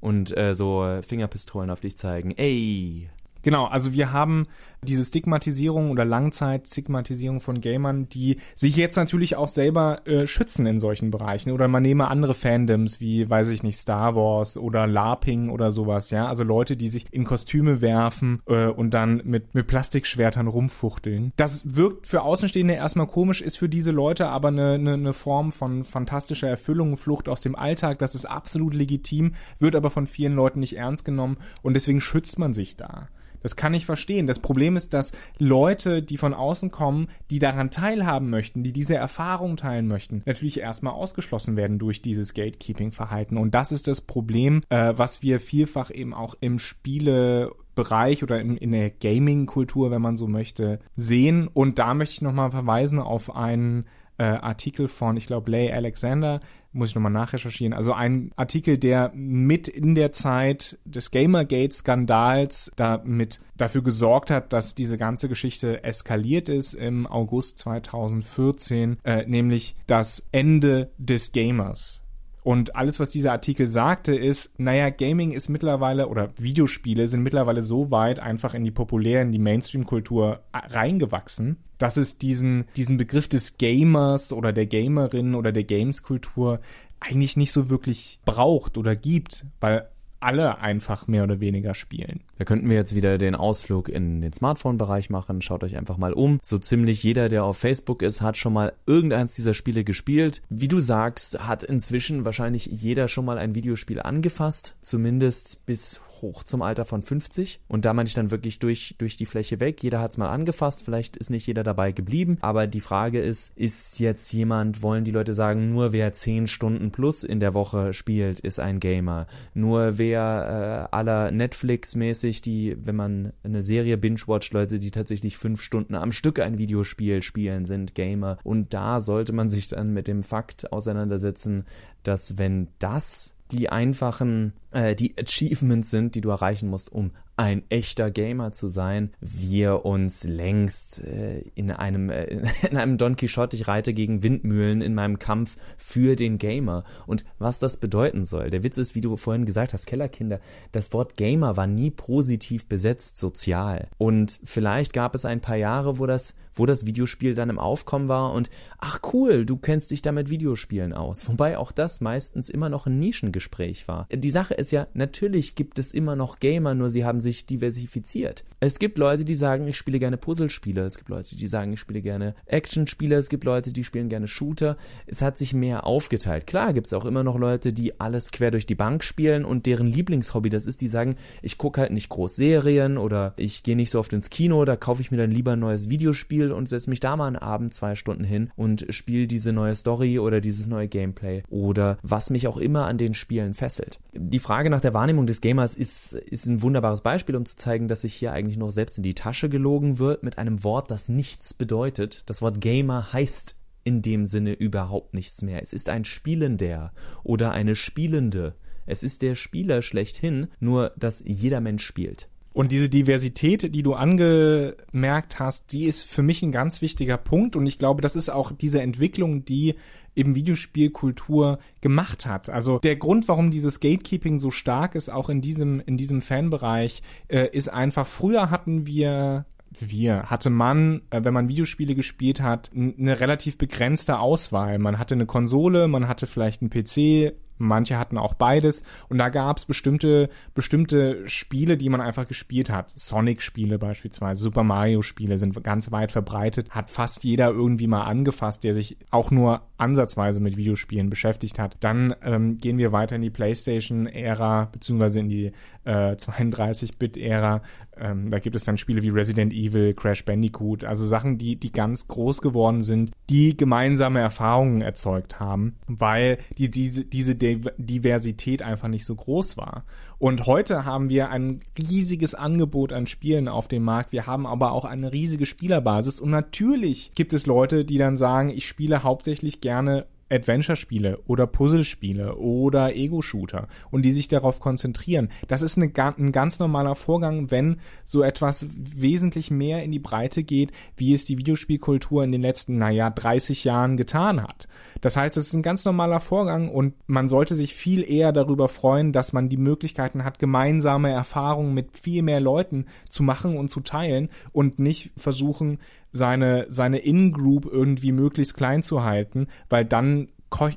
und 0.00 0.36
äh, 0.36 0.54
so 0.54 1.00
Fingerpistolen 1.06 1.70
auf 1.70 1.80
dich 1.80 1.96
zeigen. 1.96 2.32
Ey, 2.32 3.10
Genau, 3.48 3.64
also 3.64 3.94
wir 3.94 4.12
haben 4.12 4.46
diese 4.82 5.02
Stigmatisierung 5.02 5.90
oder 5.90 6.04
Langzeit-Stigmatisierung 6.04 7.40
von 7.40 7.62
Gamern, 7.62 8.06
die 8.10 8.36
sich 8.54 8.76
jetzt 8.76 8.96
natürlich 8.96 9.36
auch 9.36 9.48
selber 9.48 10.06
äh, 10.06 10.26
schützen 10.26 10.66
in 10.66 10.78
solchen 10.78 11.10
Bereichen. 11.10 11.52
Oder 11.52 11.66
man 11.66 11.82
nehme 11.82 12.08
andere 12.08 12.34
Fandoms 12.34 13.00
wie, 13.00 13.30
weiß 13.30 13.48
ich 13.48 13.62
nicht, 13.62 13.78
Star 13.78 14.14
Wars 14.14 14.58
oder 14.58 14.86
LARPing 14.86 15.48
oder 15.48 15.72
sowas, 15.72 16.10
ja. 16.10 16.26
Also 16.28 16.44
Leute, 16.44 16.76
die 16.76 16.90
sich 16.90 17.06
in 17.10 17.24
Kostüme 17.24 17.80
werfen 17.80 18.42
äh, 18.46 18.66
und 18.66 18.92
dann 18.92 19.22
mit, 19.24 19.54
mit 19.54 19.66
Plastikschwertern 19.66 20.46
rumfuchteln. 20.46 21.32
Das 21.36 21.74
wirkt 21.74 22.06
für 22.06 22.20
Außenstehende 22.20 22.74
erstmal 22.74 23.06
komisch, 23.06 23.40
ist 23.40 23.56
für 23.56 23.70
diese 23.70 23.92
Leute 23.92 24.28
aber 24.28 24.48
eine, 24.48 24.72
eine, 24.72 24.92
eine 24.92 25.12
Form 25.14 25.52
von 25.52 25.84
fantastischer 25.84 26.48
Erfüllung, 26.48 26.98
Flucht 26.98 27.30
aus 27.30 27.40
dem 27.40 27.56
Alltag. 27.56 27.98
Das 27.98 28.14
ist 28.14 28.26
absolut 28.26 28.74
legitim, 28.74 29.32
wird 29.58 29.74
aber 29.74 29.88
von 29.88 30.06
vielen 30.06 30.34
Leuten 30.34 30.60
nicht 30.60 30.76
ernst 30.76 31.06
genommen 31.06 31.38
und 31.62 31.72
deswegen 31.72 32.02
schützt 32.02 32.38
man 32.38 32.52
sich 32.52 32.76
da. 32.76 33.08
Das 33.42 33.56
kann 33.56 33.74
ich 33.74 33.86
verstehen. 33.86 34.26
Das 34.26 34.38
Problem 34.38 34.76
ist, 34.76 34.94
dass 34.94 35.12
Leute, 35.38 36.02
die 36.02 36.16
von 36.16 36.34
außen 36.34 36.70
kommen, 36.70 37.08
die 37.30 37.38
daran 37.38 37.70
teilhaben 37.70 38.30
möchten, 38.30 38.62
die 38.62 38.72
diese 38.72 38.96
Erfahrung 38.96 39.56
teilen 39.56 39.86
möchten, 39.86 40.22
natürlich 40.26 40.60
erstmal 40.60 40.92
ausgeschlossen 40.94 41.56
werden 41.56 41.78
durch 41.78 42.02
dieses 42.02 42.34
Gatekeeping-Verhalten. 42.34 43.36
Und 43.36 43.54
das 43.54 43.72
ist 43.72 43.86
das 43.86 44.00
Problem, 44.00 44.62
äh, 44.68 44.94
was 44.96 45.22
wir 45.22 45.40
vielfach 45.40 45.90
eben 45.90 46.14
auch 46.14 46.34
im 46.40 46.58
Spiele 46.58 47.52
Bereich 47.78 48.24
oder 48.24 48.40
in, 48.40 48.56
in 48.56 48.72
der 48.72 48.90
Gaming-Kultur, 48.90 49.92
wenn 49.92 50.02
man 50.02 50.16
so 50.16 50.26
möchte, 50.26 50.80
sehen. 50.96 51.46
Und 51.46 51.78
da 51.78 51.94
möchte 51.94 52.14
ich 52.14 52.22
nochmal 52.22 52.50
verweisen 52.50 52.98
auf 52.98 53.36
einen 53.36 53.86
äh, 54.18 54.24
Artikel 54.24 54.88
von, 54.88 55.16
ich 55.16 55.26
glaube, 55.26 55.50
Lay 55.50 55.72
Alexander, 55.72 56.40
muss 56.72 56.90
ich 56.90 56.94
nochmal 56.94 57.12
nachrecherchieren. 57.12 57.72
Also 57.72 57.92
ein 57.92 58.30
Artikel, 58.36 58.78
der 58.78 59.10
mit 59.14 59.68
in 59.68 59.94
der 59.94 60.12
Zeit 60.12 60.78
des 60.84 61.10
Gamergate-Skandals 61.10 62.72
damit 62.76 63.40
dafür 63.56 63.82
gesorgt 63.82 64.30
hat, 64.30 64.52
dass 64.52 64.74
diese 64.74 64.98
ganze 64.98 65.28
Geschichte 65.28 65.82
eskaliert 65.82 66.48
ist 66.48 66.74
im 66.74 67.06
August 67.06 67.58
2014, 67.58 68.98
äh, 69.04 69.24
nämlich 69.26 69.76
das 69.86 70.24
Ende 70.30 70.90
des 70.98 71.32
Gamers. 71.32 72.02
Und 72.48 72.76
alles, 72.76 72.98
was 72.98 73.10
dieser 73.10 73.32
Artikel 73.32 73.68
sagte, 73.68 74.16
ist, 74.16 74.58
naja, 74.58 74.88
Gaming 74.88 75.32
ist 75.32 75.50
mittlerweile 75.50 76.08
oder 76.08 76.30
Videospiele 76.38 77.06
sind 77.06 77.22
mittlerweile 77.22 77.60
so 77.60 77.90
weit 77.90 78.20
einfach 78.20 78.54
in 78.54 78.64
die 78.64 78.70
populäre, 78.70 79.20
in 79.20 79.32
die 79.32 79.38
Mainstream-Kultur 79.38 80.40
reingewachsen, 80.54 81.58
dass 81.76 81.98
es 81.98 82.16
diesen, 82.16 82.64
diesen 82.74 82.96
Begriff 82.96 83.28
des 83.28 83.58
Gamers 83.58 84.32
oder 84.32 84.54
der 84.54 84.64
Gamerin 84.64 85.34
oder 85.34 85.52
der 85.52 85.64
Games-Kultur 85.64 86.60
eigentlich 87.00 87.36
nicht 87.36 87.52
so 87.52 87.68
wirklich 87.68 88.18
braucht 88.24 88.78
oder 88.78 88.96
gibt, 88.96 89.44
weil 89.60 89.86
alle 90.20 90.58
einfach 90.58 91.06
mehr 91.06 91.24
oder 91.24 91.40
weniger 91.40 91.74
spielen. 91.74 92.20
Da 92.38 92.44
könnten 92.44 92.68
wir 92.68 92.76
jetzt 92.76 92.94
wieder 92.94 93.18
den 93.18 93.34
Ausflug 93.34 93.88
in 93.88 94.20
den 94.20 94.32
Smartphone-Bereich 94.32 95.10
machen. 95.10 95.42
Schaut 95.42 95.64
euch 95.64 95.76
einfach 95.76 95.96
mal 95.96 96.12
um. 96.12 96.38
So 96.42 96.58
ziemlich 96.58 97.02
jeder, 97.02 97.28
der 97.28 97.44
auf 97.44 97.58
Facebook 97.58 98.02
ist, 98.02 98.20
hat 98.22 98.36
schon 98.36 98.52
mal 98.52 98.72
irgendeins 98.86 99.34
dieser 99.34 99.54
Spiele 99.54 99.84
gespielt. 99.84 100.42
Wie 100.48 100.68
du 100.68 100.80
sagst, 100.80 101.46
hat 101.46 101.62
inzwischen 101.62 102.24
wahrscheinlich 102.24 102.66
jeder 102.66 103.08
schon 103.08 103.24
mal 103.24 103.38
ein 103.38 103.54
Videospiel 103.54 104.00
angefasst. 104.00 104.76
Zumindest 104.80 105.64
bis 105.66 106.00
hoch 106.22 106.44
zum 106.44 106.62
Alter 106.62 106.84
von 106.84 107.02
50. 107.02 107.60
Und 107.68 107.84
da 107.84 107.94
meine 107.94 108.08
ich 108.08 108.14
dann 108.14 108.30
wirklich 108.30 108.58
durch, 108.58 108.94
durch 108.98 109.16
die 109.16 109.26
Fläche 109.26 109.60
weg. 109.60 109.82
Jeder 109.82 110.00
hat 110.00 110.12
es 110.12 110.18
mal 110.18 110.30
angefasst. 110.30 110.84
Vielleicht 110.84 111.16
ist 111.16 111.30
nicht 111.30 111.46
jeder 111.46 111.62
dabei 111.62 111.92
geblieben. 111.92 112.38
Aber 112.40 112.66
die 112.66 112.80
Frage 112.80 113.20
ist, 113.20 113.56
ist 113.56 113.98
jetzt 113.98 114.32
jemand, 114.32 114.82
wollen 114.82 115.04
die 115.04 115.10
Leute 115.10 115.34
sagen, 115.34 115.72
nur 115.72 115.92
wer 115.92 116.12
10 116.12 116.46
Stunden 116.46 116.90
plus 116.90 117.24
in 117.24 117.40
der 117.40 117.54
Woche 117.54 117.92
spielt, 117.92 118.40
ist 118.40 118.60
ein 118.60 118.80
Gamer. 118.80 119.26
Nur 119.54 119.98
wer 119.98 120.88
äh, 120.90 120.94
aller 120.94 121.30
Netflix-mäßig, 121.30 122.42
die, 122.42 122.76
wenn 122.82 122.96
man 122.96 123.32
eine 123.42 123.62
Serie 123.62 123.98
binge-watcht, 123.98 124.52
Leute, 124.52 124.78
die 124.78 124.90
tatsächlich 124.90 125.36
fünf 125.36 125.62
Stunden 125.62 125.94
am 125.94 126.12
Stück 126.12 126.38
ein 126.40 126.58
Videospiel 126.58 127.22
spielen, 127.22 127.64
sind 127.64 127.94
Gamer. 127.94 128.38
Und 128.44 128.74
da 128.74 129.00
sollte 129.00 129.32
man 129.32 129.48
sich 129.48 129.68
dann 129.68 129.92
mit 129.92 130.08
dem 130.08 130.22
Fakt 130.22 130.72
auseinandersetzen, 130.72 131.64
dass 132.02 132.38
wenn 132.38 132.68
das 132.78 133.34
die 133.50 133.70
einfachen, 133.70 134.52
äh, 134.70 134.94
die 134.94 135.14
Achievements 135.18 135.90
sind, 135.90 136.14
die 136.14 136.20
du 136.20 136.30
erreichen 136.30 136.68
musst, 136.68 136.92
um 136.92 137.12
ein 137.38 137.62
echter 137.68 138.10
Gamer 138.10 138.52
zu 138.52 138.66
sein, 138.66 139.12
wir 139.20 139.84
uns 139.84 140.24
längst 140.24 141.00
äh, 141.04 141.44
in 141.54 141.70
einem 141.70 142.10
äh, 142.10 142.24
in 142.68 142.76
einem 142.76 142.98
Don 142.98 143.14
Quixote 143.14 143.56
ich 143.56 143.68
reite 143.68 143.94
gegen 143.94 144.24
Windmühlen 144.24 144.82
in 144.82 144.92
meinem 144.92 145.20
Kampf 145.20 145.56
für 145.76 146.16
den 146.16 146.38
Gamer 146.38 146.82
und 147.06 147.24
was 147.38 147.60
das 147.60 147.76
bedeuten 147.76 148.24
soll. 148.24 148.50
Der 148.50 148.64
Witz 148.64 148.76
ist, 148.76 148.96
wie 148.96 149.00
du 149.00 149.16
vorhin 149.16 149.46
gesagt 149.46 149.72
hast, 149.72 149.86
Kellerkinder, 149.86 150.40
das 150.72 150.92
Wort 150.92 151.16
Gamer 151.16 151.56
war 151.56 151.68
nie 151.68 151.92
positiv 151.92 152.66
besetzt 152.66 153.18
sozial 153.18 153.86
und 153.98 154.40
vielleicht 154.42 154.92
gab 154.92 155.14
es 155.14 155.24
ein 155.24 155.40
paar 155.40 155.56
Jahre, 155.56 156.00
wo 156.00 156.06
das 156.06 156.34
wo 156.58 156.66
das 156.66 156.86
Videospiel 156.86 157.34
dann 157.34 157.50
im 157.50 157.58
Aufkommen 157.58 158.08
war 158.08 158.32
und 158.32 158.50
ach 158.78 159.00
cool, 159.12 159.46
du 159.46 159.56
kennst 159.56 159.90
dich 159.90 160.02
damit 160.02 160.28
Videospielen 160.28 160.92
aus. 160.92 161.28
Wobei 161.28 161.56
auch 161.56 161.72
das 161.72 162.00
meistens 162.00 162.48
immer 162.48 162.68
noch 162.68 162.86
ein 162.86 162.98
Nischengespräch 162.98 163.86
war. 163.86 164.08
Die 164.12 164.30
Sache 164.30 164.54
ist 164.54 164.72
ja, 164.72 164.88
natürlich 164.92 165.54
gibt 165.54 165.78
es 165.78 165.92
immer 165.92 166.16
noch 166.16 166.40
Gamer, 166.40 166.74
nur 166.74 166.90
sie 166.90 167.04
haben 167.04 167.20
sich 167.20 167.27
sich 167.28 167.46
diversifiziert. 167.46 168.44
Es 168.60 168.78
gibt 168.78 168.98
Leute, 168.98 169.24
die 169.24 169.34
sagen, 169.34 169.68
ich 169.68 169.76
spiele 169.76 169.98
gerne 169.98 170.16
Puzzlespiele. 170.16 170.82
Es 170.82 170.96
gibt 170.96 171.10
Leute, 171.10 171.36
die 171.36 171.46
sagen, 171.46 171.74
ich 171.74 171.80
spiele 171.80 172.00
gerne 172.00 172.34
Actionspiele. 172.46 173.16
Es 173.16 173.28
gibt 173.28 173.44
Leute, 173.44 173.72
die 173.72 173.84
spielen 173.84 174.08
gerne 174.08 174.26
Shooter. 174.26 174.76
Es 175.06 175.22
hat 175.22 175.38
sich 175.38 175.54
mehr 175.54 175.86
aufgeteilt. 175.86 176.46
Klar 176.46 176.72
gibt 176.72 176.86
es 176.86 176.92
auch 176.92 177.04
immer 177.04 177.22
noch 177.22 177.38
Leute, 177.38 177.72
die 177.72 178.00
alles 178.00 178.30
quer 178.30 178.50
durch 178.50 178.66
die 178.66 178.74
Bank 178.74 179.04
spielen 179.04 179.44
und 179.44 179.66
deren 179.66 179.86
Lieblingshobby 179.86 180.48
das 180.48 180.66
ist, 180.66 180.80
die 180.80 180.88
sagen, 180.88 181.16
ich 181.42 181.58
gucke 181.58 181.80
halt 181.80 181.92
nicht 181.92 182.08
groß 182.08 182.34
Serien 182.34 182.98
oder 182.98 183.34
ich 183.36 183.62
gehe 183.62 183.76
nicht 183.76 183.90
so 183.90 184.00
oft 184.00 184.12
ins 184.12 184.30
Kino, 184.30 184.64
da 184.64 184.76
kaufe 184.76 185.02
ich 185.02 185.10
mir 185.10 185.18
dann 185.18 185.30
lieber 185.30 185.52
ein 185.52 185.60
neues 185.60 185.88
Videospiel 185.88 186.50
und 186.50 186.68
setze 186.68 186.90
mich 186.90 187.00
da 187.00 187.16
mal 187.16 187.26
einen 187.26 187.36
Abend 187.36 187.74
zwei 187.74 187.94
Stunden 187.94 188.24
hin 188.24 188.50
und 188.56 188.86
spiele 188.90 189.26
diese 189.26 189.52
neue 189.52 189.76
Story 189.76 190.18
oder 190.18 190.40
dieses 190.40 190.66
neue 190.66 190.88
Gameplay 190.88 191.42
oder 191.50 191.98
was 192.02 192.30
mich 192.30 192.48
auch 192.48 192.56
immer 192.56 192.86
an 192.86 192.98
den 192.98 193.14
Spielen 193.14 193.54
fesselt. 193.54 194.00
Die 194.14 194.38
Frage 194.38 194.70
nach 194.70 194.80
der 194.80 194.94
Wahrnehmung 194.94 195.26
des 195.26 195.40
Gamers 195.40 195.74
ist, 195.76 196.14
ist 196.14 196.46
ein 196.46 196.62
wunderbares 196.62 197.02
Beispiel 197.02 197.17
Beispiel, 197.18 197.34
um 197.34 197.44
zu 197.44 197.56
zeigen, 197.56 197.88
dass 197.88 198.02
sich 198.02 198.14
hier 198.14 198.32
eigentlich 198.32 198.58
noch 198.58 198.70
selbst 198.70 198.96
in 198.96 199.02
die 199.02 199.14
Tasche 199.14 199.48
gelogen 199.48 199.98
wird 199.98 200.22
mit 200.22 200.38
einem 200.38 200.62
Wort, 200.62 200.88
das 200.88 201.08
nichts 201.08 201.52
bedeutet. 201.52 202.22
Das 202.30 202.42
Wort 202.42 202.60
Gamer 202.60 203.12
heißt 203.12 203.56
in 203.82 204.02
dem 204.02 204.24
Sinne 204.24 204.52
überhaupt 204.52 205.14
nichts 205.14 205.42
mehr. 205.42 205.60
Es 205.60 205.72
ist 205.72 205.88
ein 205.88 206.04
Spielender 206.04 206.92
oder 207.24 207.50
eine 207.50 207.74
Spielende. 207.74 208.54
Es 208.86 209.02
ist 209.02 209.22
der 209.22 209.34
Spieler 209.34 209.82
schlechthin, 209.82 210.46
nur 210.60 210.92
dass 210.96 211.20
jeder 211.26 211.60
Mensch 211.60 211.84
spielt. 211.84 212.28
Und 212.52 212.72
diese 212.72 212.88
Diversität, 212.88 213.74
die 213.74 213.82
du 213.82 213.94
angemerkt 213.94 215.38
hast, 215.38 215.72
die 215.72 215.84
ist 215.84 216.02
für 216.02 216.22
mich 216.22 216.42
ein 216.42 216.50
ganz 216.50 216.82
wichtiger 216.82 217.16
Punkt. 217.16 217.54
Und 217.54 217.66
ich 217.66 217.78
glaube, 217.78 218.02
das 218.02 218.16
ist 218.16 218.30
auch 218.30 218.50
diese 218.52 218.82
Entwicklung, 218.82 219.44
die 219.44 219.74
eben 220.16 220.34
Videospielkultur 220.34 221.58
gemacht 221.80 222.26
hat. 222.26 222.48
Also 222.50 222.78
der 222.80 222.96
Grund, 222.96 223.28
warum 223.28 223.50
dieses 223.50 223.80
Gatekeeping 223.80 224.40
so 224.40 224.50
stark 224.50 224.94
ist, 224.94 225.08
auch 225.08 225.28
in 225.28 225.40
diesem, 225.40 225.80
in 225.80 225.96
diesem 225.96 226.20
Fanbereich, 226.20 227.02
äh, 227.28 227.48
ist 227.52 227.68
einfach, 227.68 228.06
früher 228.06 228.50
hatten 228.50 228.86
wir 228.86 229.46
wir, 229.70 230.24
hatte 230.24 230.50
man, 230.50 231.02
äh, 231.10 231.22
wenn 231.24 231.34
man 231.34 231.48
Videospiele 231.48 231.94
gespielt 231.94 232.40
hat, 232.40 232.70
eine 232.74 233.20
relativ 233.20 233.58
begrenzte 233.58 234.18
Auswahl. 234.18 234.78
Man 234.78 234.98
hatte 234.98 235.14
eine 235.14 235.26
Konsole, 235.26 235.88
man 235.88 236.08
hatte 236.08 236.26
vielleicht 236.26 236.62
einen 236.62 236.70
PC, 236.70 237.34
Manche 237.58 237.98
hatten 237.98 238.18
auch 238.18 238.34
beides 238.34 238.82
und 239.08 239.18
da 239.18 239.28
gab 239.28 239.58
es 239.58 239.64
bestimmte, 239.64 240.28
bestimmte 240.54 241.28
Spiele, 241.28 241.76
die 241.76 241.88
man 241.88 242.00
einfach 242.00 242.26
gespielt 242.26 242.70
hat. 242.70 242.90
Sonic-Spiele 242.90 243.78
beispielsweise, 243.78 244.42
Super 244.42 244.64
Mario-Spiele 244.64 245.38
sind 245.38 245.62
ganz 245.62 245.90
weit 245.90 246.12
verbreitet, 246.12 246.70
hat 246.70 246.90
fast 246.90 247.24
jeder 247.24 247.50
irgendwie 247.50 247.86
mal 247.86 248.04
angefasst, 248.04 248.64
der 248.64 248.74
sich 248.74 248.96
auch 249.10 249.30
nur 249.30 249.62
ansatzweise 249.76 250.40
mit 250.40 250.56
Videospielen 250.56 251.10
beschäftigt 251.10 251.58
hat. 251.58 251.76
Dann 251.80 252.14
ähm, 252.22 252.58
gehen 252.58 252.78
wir 252.78 252.92
weiter 252.92 253.16
in 253.16 253.22
die 253.22 253.30
PlayStation-Ära, 253.30 254.66
beziehungsweise 254.72 255.20
in 255.20 255.28
die 255.28 255.52
äh, 255.84 256.12
32-Bit-Ära. 256.12 257.62
Ähm, 258.00 258.30
da 258.30 258.38
gibt 258.38 258.56
es 258.56 258.64
dann 258.64 258.76
Spiele 258.76 259.02
wie 259.02 259.08
Resident 259.08 259.52
Evil, 259.52 259.94
Crash 259.94 260.24
Bandicoot, 260.24 260.84
also 260.84 261.06
Sachen, 261.06 261.38
die, 261.38 261.56
die 261.56 261.72
ganz 261.72 262.08
groß 262.08 262.40
geworden 262.40 262.82
sind, 262.82 263.10
die 263.30 263.56
gemeinsame 263.56 264.20
Erfahrungen 264.20 264.80
erzeugt 264.80 265.40
haben, 265.40 265.76
weil 265.86 266.38
die, 266.56 266.70
diese, 266.70 267.04
diese 267.04 267.34
Diversität 267.34 268.62
einfach 268.62 268.88
nicht 268.88 269.04
so 269.04 269.14
groß 269.14 269.56
war. 269.56 269.84
Und 270.18 270.46
heute 270.46 270.84
haben 270.84 271.08
wir 271.08 271.30
ein 271.30 271.60
riesiges 271.78 272.34
Angebot 272.34 272.92
an 272.92 273.06
Spielen 273.06 273.48
auf 273.48 273.68
dem 273.68 273.84
Markt. 273.84 274.12
Wir 274.12 274.26
haben 274.26 274.46
aber 274.46 274.72
auch 274.72 274.84
eine 274.84 275.12
riesige 275.12 275.46
Spielerbasis. 275.46 276.20
Und 276.20 276.30
natürlich 276.30 277.12
gibt 277.14 277.32
es 277.32 277.46
Leute, 277.46 277.84
die 277.84 277.98
dann 277.98 278.16
sagen, 278.16 278.48
ich 278.48 278.66
spiele 278.66 279.02
hauptsächlich 279.02 279.60
gerne 279.60 280.06
Adventure-Spiele 280.30 281.18
oder 281.26 281.46
Puzzlespiele 281.46 282.36
oder 282.36 282.94
Ego-Shooter 282.94 283.68
und 283.90 284.02
die 284.02 284.12
sich 284.12 284.28
darauf 284.28 284.60
konzentrieren. 284.60 285.28
Das 285.46 285.62
ist 285.62 285.76
eine, 285.76 285.92
ein 285.96 286.32
ganz 286.32 286.58
normaler 286.58 286.94
Vorgang, 286.94 287.50
wenn 287.50 287.78
so 288.04 288.22
etwas 288.22 288.66
wesentlich 288.76 289.50
mehr 289.50 289.82
in 289.82 289.92
die 289.92 289.98
Breite 289.98 290.42
geht, 290.42 290.72
wie 290.96 291.12
es 291.12 291.24
die 291.24 291.38
Videospielkultur 291.38 292.24
in 292.24 292.32
den 292.32 292.42
letzten, 292.42 292.78
naja, 292.78 293.10
30 293.10 293.64
Jahren 293.64 293.96
getan 293.96 294.42
hat. 294.42 294.68
Das 295.00 295.16
heißt, 295.16 295.36
es 295.36 295.48
ist 295.48 295.54
ein 295.54 295.62
ganz 295.62 295.84
normaler 295.84 296.20
Vorgang 296.20 296.68
und 296.68 296.94
man 297.06 297.28
sollte 297.28 297.54
sich 297.54 297.74
viel 297.74 298.08
eher 298.08 298.32
darüber 298.32 298.68
freuen, 298.68 299.12
dass 299.12 299.32
man 299.32 299.48
die 299.48 299.56
Möglichkeiten 299.56 300.24
hat, 300.24 300.38
gemeinsame 300.38 301.10
Erfahrungen 301.10 301.74
mit 301.74 301.96
viel 301.96 302.22
mehr 302.22 302.40
Leuten 302.40 302.86
zu 303.08 303.22
machen 303.22 303.56
und 303.56 303.68
zu 303.68 303.80
teilen 303.80 304.28
und 304.52 304.78
nicht 304.78 305.12
versuchen, 305.16 305.78
seine, 306.12 306.66
seine 306.68 306.98
In-Group 306.98 307.66
irgendwie 307.70 308.12
möglichst 308.12 308.56
klein 308.56 308.82
zu 308.82 309.04
halten, 309.04 309.46
weil 309.68 309.84
dann 309.84 310.28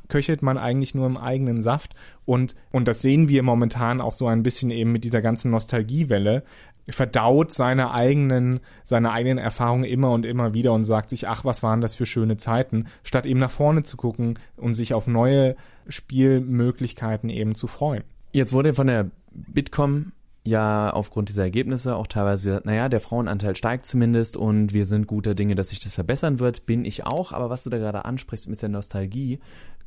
köchelt 0.10 0.42
man 0.42 0.58
eigentlich 0.58 0.96
nur 0.96 1.08
im 1.08 1.16
eigenen 1.16 1.62
Saft 1.62 1.94
und, 2.26 2.56
und 2.72 2.90
das 2.90 3.02
sehen 3.02 3.30
wir 3.30 3.42
momentan 3.42 4.02
auch 4.02 4.12
so 4.12 4.28
ein 4.28 4.44
bisschen 4.44 4.70
eben 4.70 4.92
mit 4.92 5.06
dieser 5.06 5.22
ganzen 5.22 5.50
Nostalgiewelle, 5.52 6.44
verdaut 6.90 7.54
seine 7.54 7.92
eigenen, 7.92 8.60
seine 8.84 9.12
eigenen 9.12 9.38
Erfahrungen 9.38 9.84
immer 9.84 10.12
und 10.12 10.26
immer 10.26 10.54
wieder 10.54 10.74
und 10.74 10.84
sagt 10.84 11.10
sich, 11.10 11.28
ach, 11.28 11.46
was 11.46 11.64
waren 11.64 11.82
das 11.82 11.96
für 11.96 12.06
schöne 12.06 12.38
Zeiten, 12.38 12.88
statt 13.04 13.26
eben 13.26 13.40
nach 13.40 13.52
vorne 13.52 13.84
zu 13.84 13.98
gucken 13.98 14.40
und 14.58 14.74
sich 14.74 14.94
auf 14.94 15.08
neue 15.08 15.56
Spielmöglichkeiten 15.88 17.30
eben 17.30 17.56
zu 17.56 17.68
freuen. 17.68 18.04
Jetzt 18.32 18.54
wurde 18.54 18.74
von 18.74 18.88
der 18.88 19.10
Bitkom 19.32 20.12
ja 20.44 20.90
aufgrund 20.92 21.30
dieser 21.30 21.44
Ergebnisse 21.44 21.96
auch 21.96 22.08
teilweise, 22.08 22.62
naja, 22.66 22.90
der 22.90 23.00
Frauenanteil 23.00 23.56
steigt 23.56 23.86
zumindest 23.86 24.38
und 24.38 24.74
wir 24.74 24.86
sind 24.86 25.08
guter 25.08 25.36
Dinge, 25.36 25.56
dass 25.56 25.70
sich 25.70 25.80
das 25.80 25.94
verbessern 25.94 26.40
wird, 26.40 26.66
bin 26.66 26.86
ich 26.86 27.06
auch. 27.06 27.32
Aber 27.32 27.50
was 27.50 27.64
du 27.64 27.70
da 27.70 27.78
gerade 27.78 28.06
ansprichst 28.06 28.50
mit 28.50 28.62
der 28.62 28.70
Nostalgie, 28.70 29.40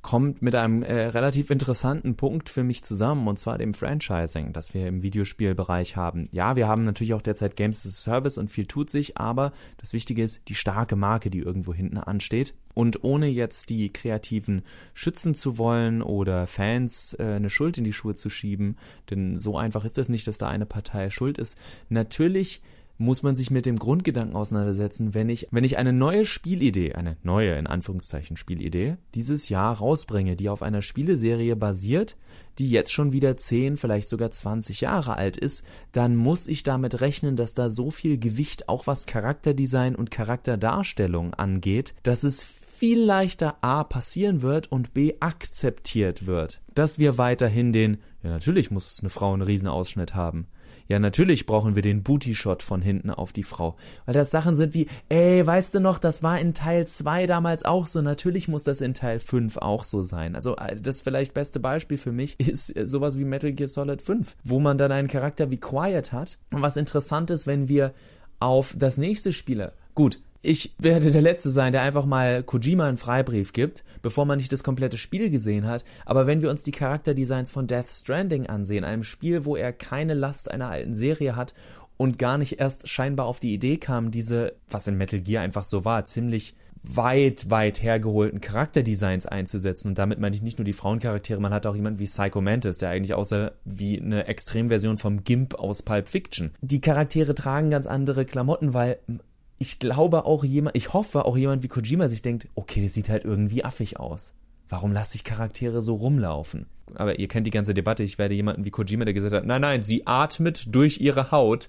kommt 0.05 0.43
mit 0.43 0.55
einem 0.55 0.83
äh, 0.83 1.07
relativ 1.07 1.51
interessanten 1.51 2.15
Punkt 2.15 2.51
für 2.51 2.63
mich 2.63 2.85
zusammen, 2.85 3.27
und 3.27 3.39
zwar 3.39 3.57
dem 3.57 3.73
Franchising, 3.73 4.53
das 4.53 4.75
wir 4.75 4.87
im 4.87 5.03
Videospielbereich 5.03 5.97
haben. 5.97 6.29
Ja, 6.31 6.57
wir 6.57 6.69
haben 6.69 6.85
natürlich 6.85 7.15
auch 7.15 7.23
derzeit 7.23 7.57
Games 7.57 7.87
as 7.87 8.07
a 8.07 8.11
Service 8.11 8.37
und 8.37 8.51
viel 8.51 8.67
tut 8.67 8.91
sich, 8.91 9.17
aber 9.17 9.53
das 9.79 9.95
Wichtige 9.95 10.23
ist 10.23 10.43
die 10.49 10.55
starke 10.55 10.95
Marke, 10.95 11.31
die 11.31 11.39
irgendwo 11.39 11.73
hinten 11.73 11.97
ansteht. 11.97 12.55
Und 12.75 13.03
ohne 13.03 13.29
jetzt 13.29 13.71
die 13.71 13.91
Kreativen 13.93 14.63
schützen 14.93 15.33
zu 15.35 15.57
wollen 15.57 16.03
oder 16.03 16.47
Fans 16.47 17.17
äh, 17.19 17.23
eine 17.37 17.49
Schuld 17.49 17.79
in 17.79 17.85
die 17.85 17.95
Schuhe 17.95 18.15
zu 18.15 18.29
schieben, 18.29 18.77
denn 19.09 19.39
so 19.39 19.57
einfach 19.57 19.87
ist 19.87 19.97
es 19.97 20.11
nicht, 20.11 20.27
dass 20.27 20.37
da 20.37 20.49
eine 20.49 20.67
Partei 20.67 21.09
schuld 21.09 21.39
ist. 21.39 21.57
Natürlich 21.89 22.61
muss 22.97 23.23
man 23.23 23.35
sich 23.35 23.51
mit 23.51 23.67
dem 23.67 23.79
Grundgedanken 23.79 24.37
auseinandersetzen, 24.37 25.15
wenn 25.15 25.29
ich, 25.29 25.49
wenn 25.51 25.65
ich 25.65 25.79
eine 25.79 25.93
neue 25.93 26.25
Spielidee, 26.25 26.95
eine 26.95 27.17
neue 27.23 27.57
in 27.57 27.67
Anführungszeichen 27.67 28.37
Spielidee, 28.37 28.97
dieses 29.15 29.49
Jahr 29.49 29.77
rausbringe, 29.77 30.37
die 30.37 30.49
auf 30.49 30.63
einer 30.63 30.83
Spieleserie 30.83 31.57
basiert, 31.57 32.17
die 32.59 32.71
jetzt 32.71 32.93
schon 32.93 33.13
wieder 33.13 33.37
10, 33.37 33.77
vielleicht 33.77 34.09
sogar 34.09 34.31
20 34.31 34.81
Jahre 34.81 35.17
alt 35.17 35.37
ist, 35.37 35.65
dann 35.93 36.15
muss 36.15 36.47
ich 36.47 36.63
damit 36.63 37.01
rechnen, 37.01 37.37
dass 37.37 37.55
da 37.55 37.69
so 37.69 37.91
viel 37.91 38.19
Gewicht 38.19 38.69
auch 38.69 38.87
was 38.87 39.07
Charakterdesign 39.07 39.97
und 39.97 40.11
Charakterdarstellung 40.11 41.35
angeht, 41.35 41.95
dass 42.05 42.23
es 42.23 42.45
viel 42.45 43.01
leichter 43.01 43.57
A 43.61 43.83
passieren 43.83 44.43
wird 44.43 44.71
und 44.71 44.95
B 44.95 45.15
akzeptiert 45.21 46.27
wird. 46.27 46.61
Dass 46.75 46.99
wir 46.99 47.19
weiterhin 47.19 47.73
den, 47.73 47.99
ja 48.23 48.31
natürlich 48.31 48.71
muss 48.71 49.01
eine 49.01 49.11
Frau 49.11 49.33
einen 49.33 49.43
Riesenausschnitt 49.43 50.15
haben 50.15 50.47
ja, 50.88 50.99
natürlich 50.99 51.47
brauchen 51.47 51.75
wir 51.76 51.83
den 51.83 52.03
Booty-Shot 52.03 52.62
von 52.62 52.83
hinten 52.83 53.11
auf 53.11 53.33
die 53.33 53.43
Frau. 53.43 53.76
Weil 54.05 54.14
das 54.14 54.31
Sachen 54.31 54.55
sind 54.55 54.75
wie, 54.75 54.88
ey, 55.09 55.47
weißt 55.47 55.75
du 55.75 55.81
noch, 55.81 55.99
das 55.99 56.23
war 56.23 56.38
in 56.38 56.53
Teil 56.53 56.87
2 56.87 57.26
damals 57.26 57.64
auch 57.64 57.87
so, 57.87 58.03
natürlich 58.03 58.49
muss 58.49 58.64
das 58.64 58.81
in 58.81 58.93
Teil 58.93 59.21
5 59.21 59.57
auch 59.59 59.85
so 59.85 60.03
sein. 60.03 60.35
Also 60.35 60.57
äh, 60.57 60.76
das 60.76 61.00
vielleicht 61.00 61.33
beste 61.33 61.59
Beispiel 61.59 61.97
für 61.97 62.12
mich 62.12 62.38
ist 62.49 62.76
äh, 62.76 62.87
sowas 62.87 63.19
wie 63.19 63.25
Metal 63.25 63.53
Gear 63.53 63.69
Solid 63.69 64.03
5, 64.03 64.37
wo 64.45 64.61
man 64.61 64.76
dann 64.76 64.93
einen 64.93 65.09
Charakter 65.09 65.50
wie 65.50 65.59
Quiet 65.59 66.12
hat. 66.12 66.38
Und 66.53 66.62
was 66.62 66.76
interessant 66.76 67.31
ist, 67.31 67.47
wenn 67.47 67.69
wir 67.69 67.95
auf 68.41 68.75
das 68.76 68.99
nächste 68.99 69.33
Spiele, 69.33 69.73
gut, 69.95 70.21
ich 70.45 70.75
werde 70.79 71.11
der 71.11 71.23
Letzte 71.23 71.51
sein, 71.51 71.73
der 71.73 71.83
einfach 71.83 72.05
mal 72.05 72.43
Kojima 72.43 72.87
einen 72.87 72.97
Freibrief 72.97 73.53
gibt, 73.53 73.85
bevor 74.03 74.27
man 74.27 74.39
nicht 74.39 74.53
das 74.53 74.63
komplette 74.63 74.99
Spiel 74.99 75.31
gesehen 75.31 75.67
hat. 75.67 75.85
Aber 76.05 76.27
wenn 76.27 76.43
wir 76.43 76.51
uns 76.51 76.63
die 76.63 76.71
Charakterdesigns 76.71 77.51
von 77.51 77.67
Death 77.67 77.91
Stranding 77.91 78.47
ansehen, 78.47 78.85
einem 78.85 79.03
Spiel, 79.03 79.45
wo 79.45 79.57
er 79.57 79.73
keine 79.73 80.15
Last 80.15 80.51
einer 80.51 80.69
alten 80.69 80.95
Serie 80.95 81.35
hat 81.35 81.55
und 81.97 82.19
gar 82.19 82.39
nicht 82.39 82.61
erst 82.61 82.89
scheinbar 82.89 83.27
auf 83.27 83.40
die 83.40 83.55
Idee 83.55 83.79
kam, 83.79 84.11
diese, 84.11 84.55
was 84.68 84.87
in 84.87 84.99
Metal 84.99 85.21
Gear 85.21 85.42
einfach 85.42 85.64
so 85.64 85.85
war, 85.85 86.05
ziemlich 86.05 86.55
weit, 86.83 87.49
weit 87.49 87.83
hergeholten 87.83 88.42
Charakterdesigns 88.42 89.25
einzusetzen. 89.25 89.88
Und 89.88 89.99
damit 89.99 90.21
meine 90.21 90.37
ich 90.37 90.42
nicht 90.42 90.59
nur 90.59 90.66
die 90.66 90.75
Frauencharaktere, 90.75 91.40
man 91.40 91.55
hat 91.55 91.64
auch 91.64 91.75
jemanden 91.75 91.99
wie 91.99 92.05
Psycho 92.05 92.42
Mantis, 92.42 92.77
der 92.77 92.90
eigentlich 92.90 93.14
außer 93.14 93.53
wie 93.64 93.99
eine 93.99 94.27
Extremversion 94.27 94.99
vom 94.99 95.25
Gimp 95.25 95.55
aus 95.55 95.83
Pulp 95.83 96.09
Fiction. 96.09 96.51
Die 96.61 96.83
Charaktere 96.83 97.35
tragen 97.35 97.71
ganz 97.71 97.87
andere 97.87 98.27
Klamotten, 98.27 98.75
weil 98.75 98.99
ich 99.59 99.79
glaube 99.79 100.25
auch 100.25 100.45
jemand, 100.45 100.77
ich 100.77 100.93
hoffe 100.93 101.25
auch 101.25 101.37
jemand 101.37 101.62
wie 101.62 101.69
Kojima 101.69 102.09
sich 102.09 102.23
denkt, 102.23 102.49
okay, 102.55 102.83
das 102.83 102.95
sieht 102.95 103.09
halt 103.09 103.25
irgendwie 103.25 103.64
affig 103.64 103.99
aus. 103.99 104.33
Warum 104.69 104.93
lasse 104.93 105.17
ich 105.17 105.25
Charaktere 105.25 105.83
so 105.83 105.95
rumlaufen? 105.95 106.67
Aber 106.95 107.19
ihr 107.19 107.29
kennt 107.29 107.47
die 107.47 107.51
ganze 107.53 107.75
Debatte. 107.75 108.03
Ich 108.03 108.19
werde 108.19 108.35
jemanden 108.35 108.64
wie 108.64 108.71
Kojima, 108.71 109.05
der 109.05 109.14
gesagt 109.14 109.35
hat, 109.35 109.47
nein, 109.47 109.61
nein, 109.61 109.85
sie 109.85 110.07
atmet 110.07 110.75
durch 110.75 111.01
ihre 111.01 111.31
Haut. 111.31 111.69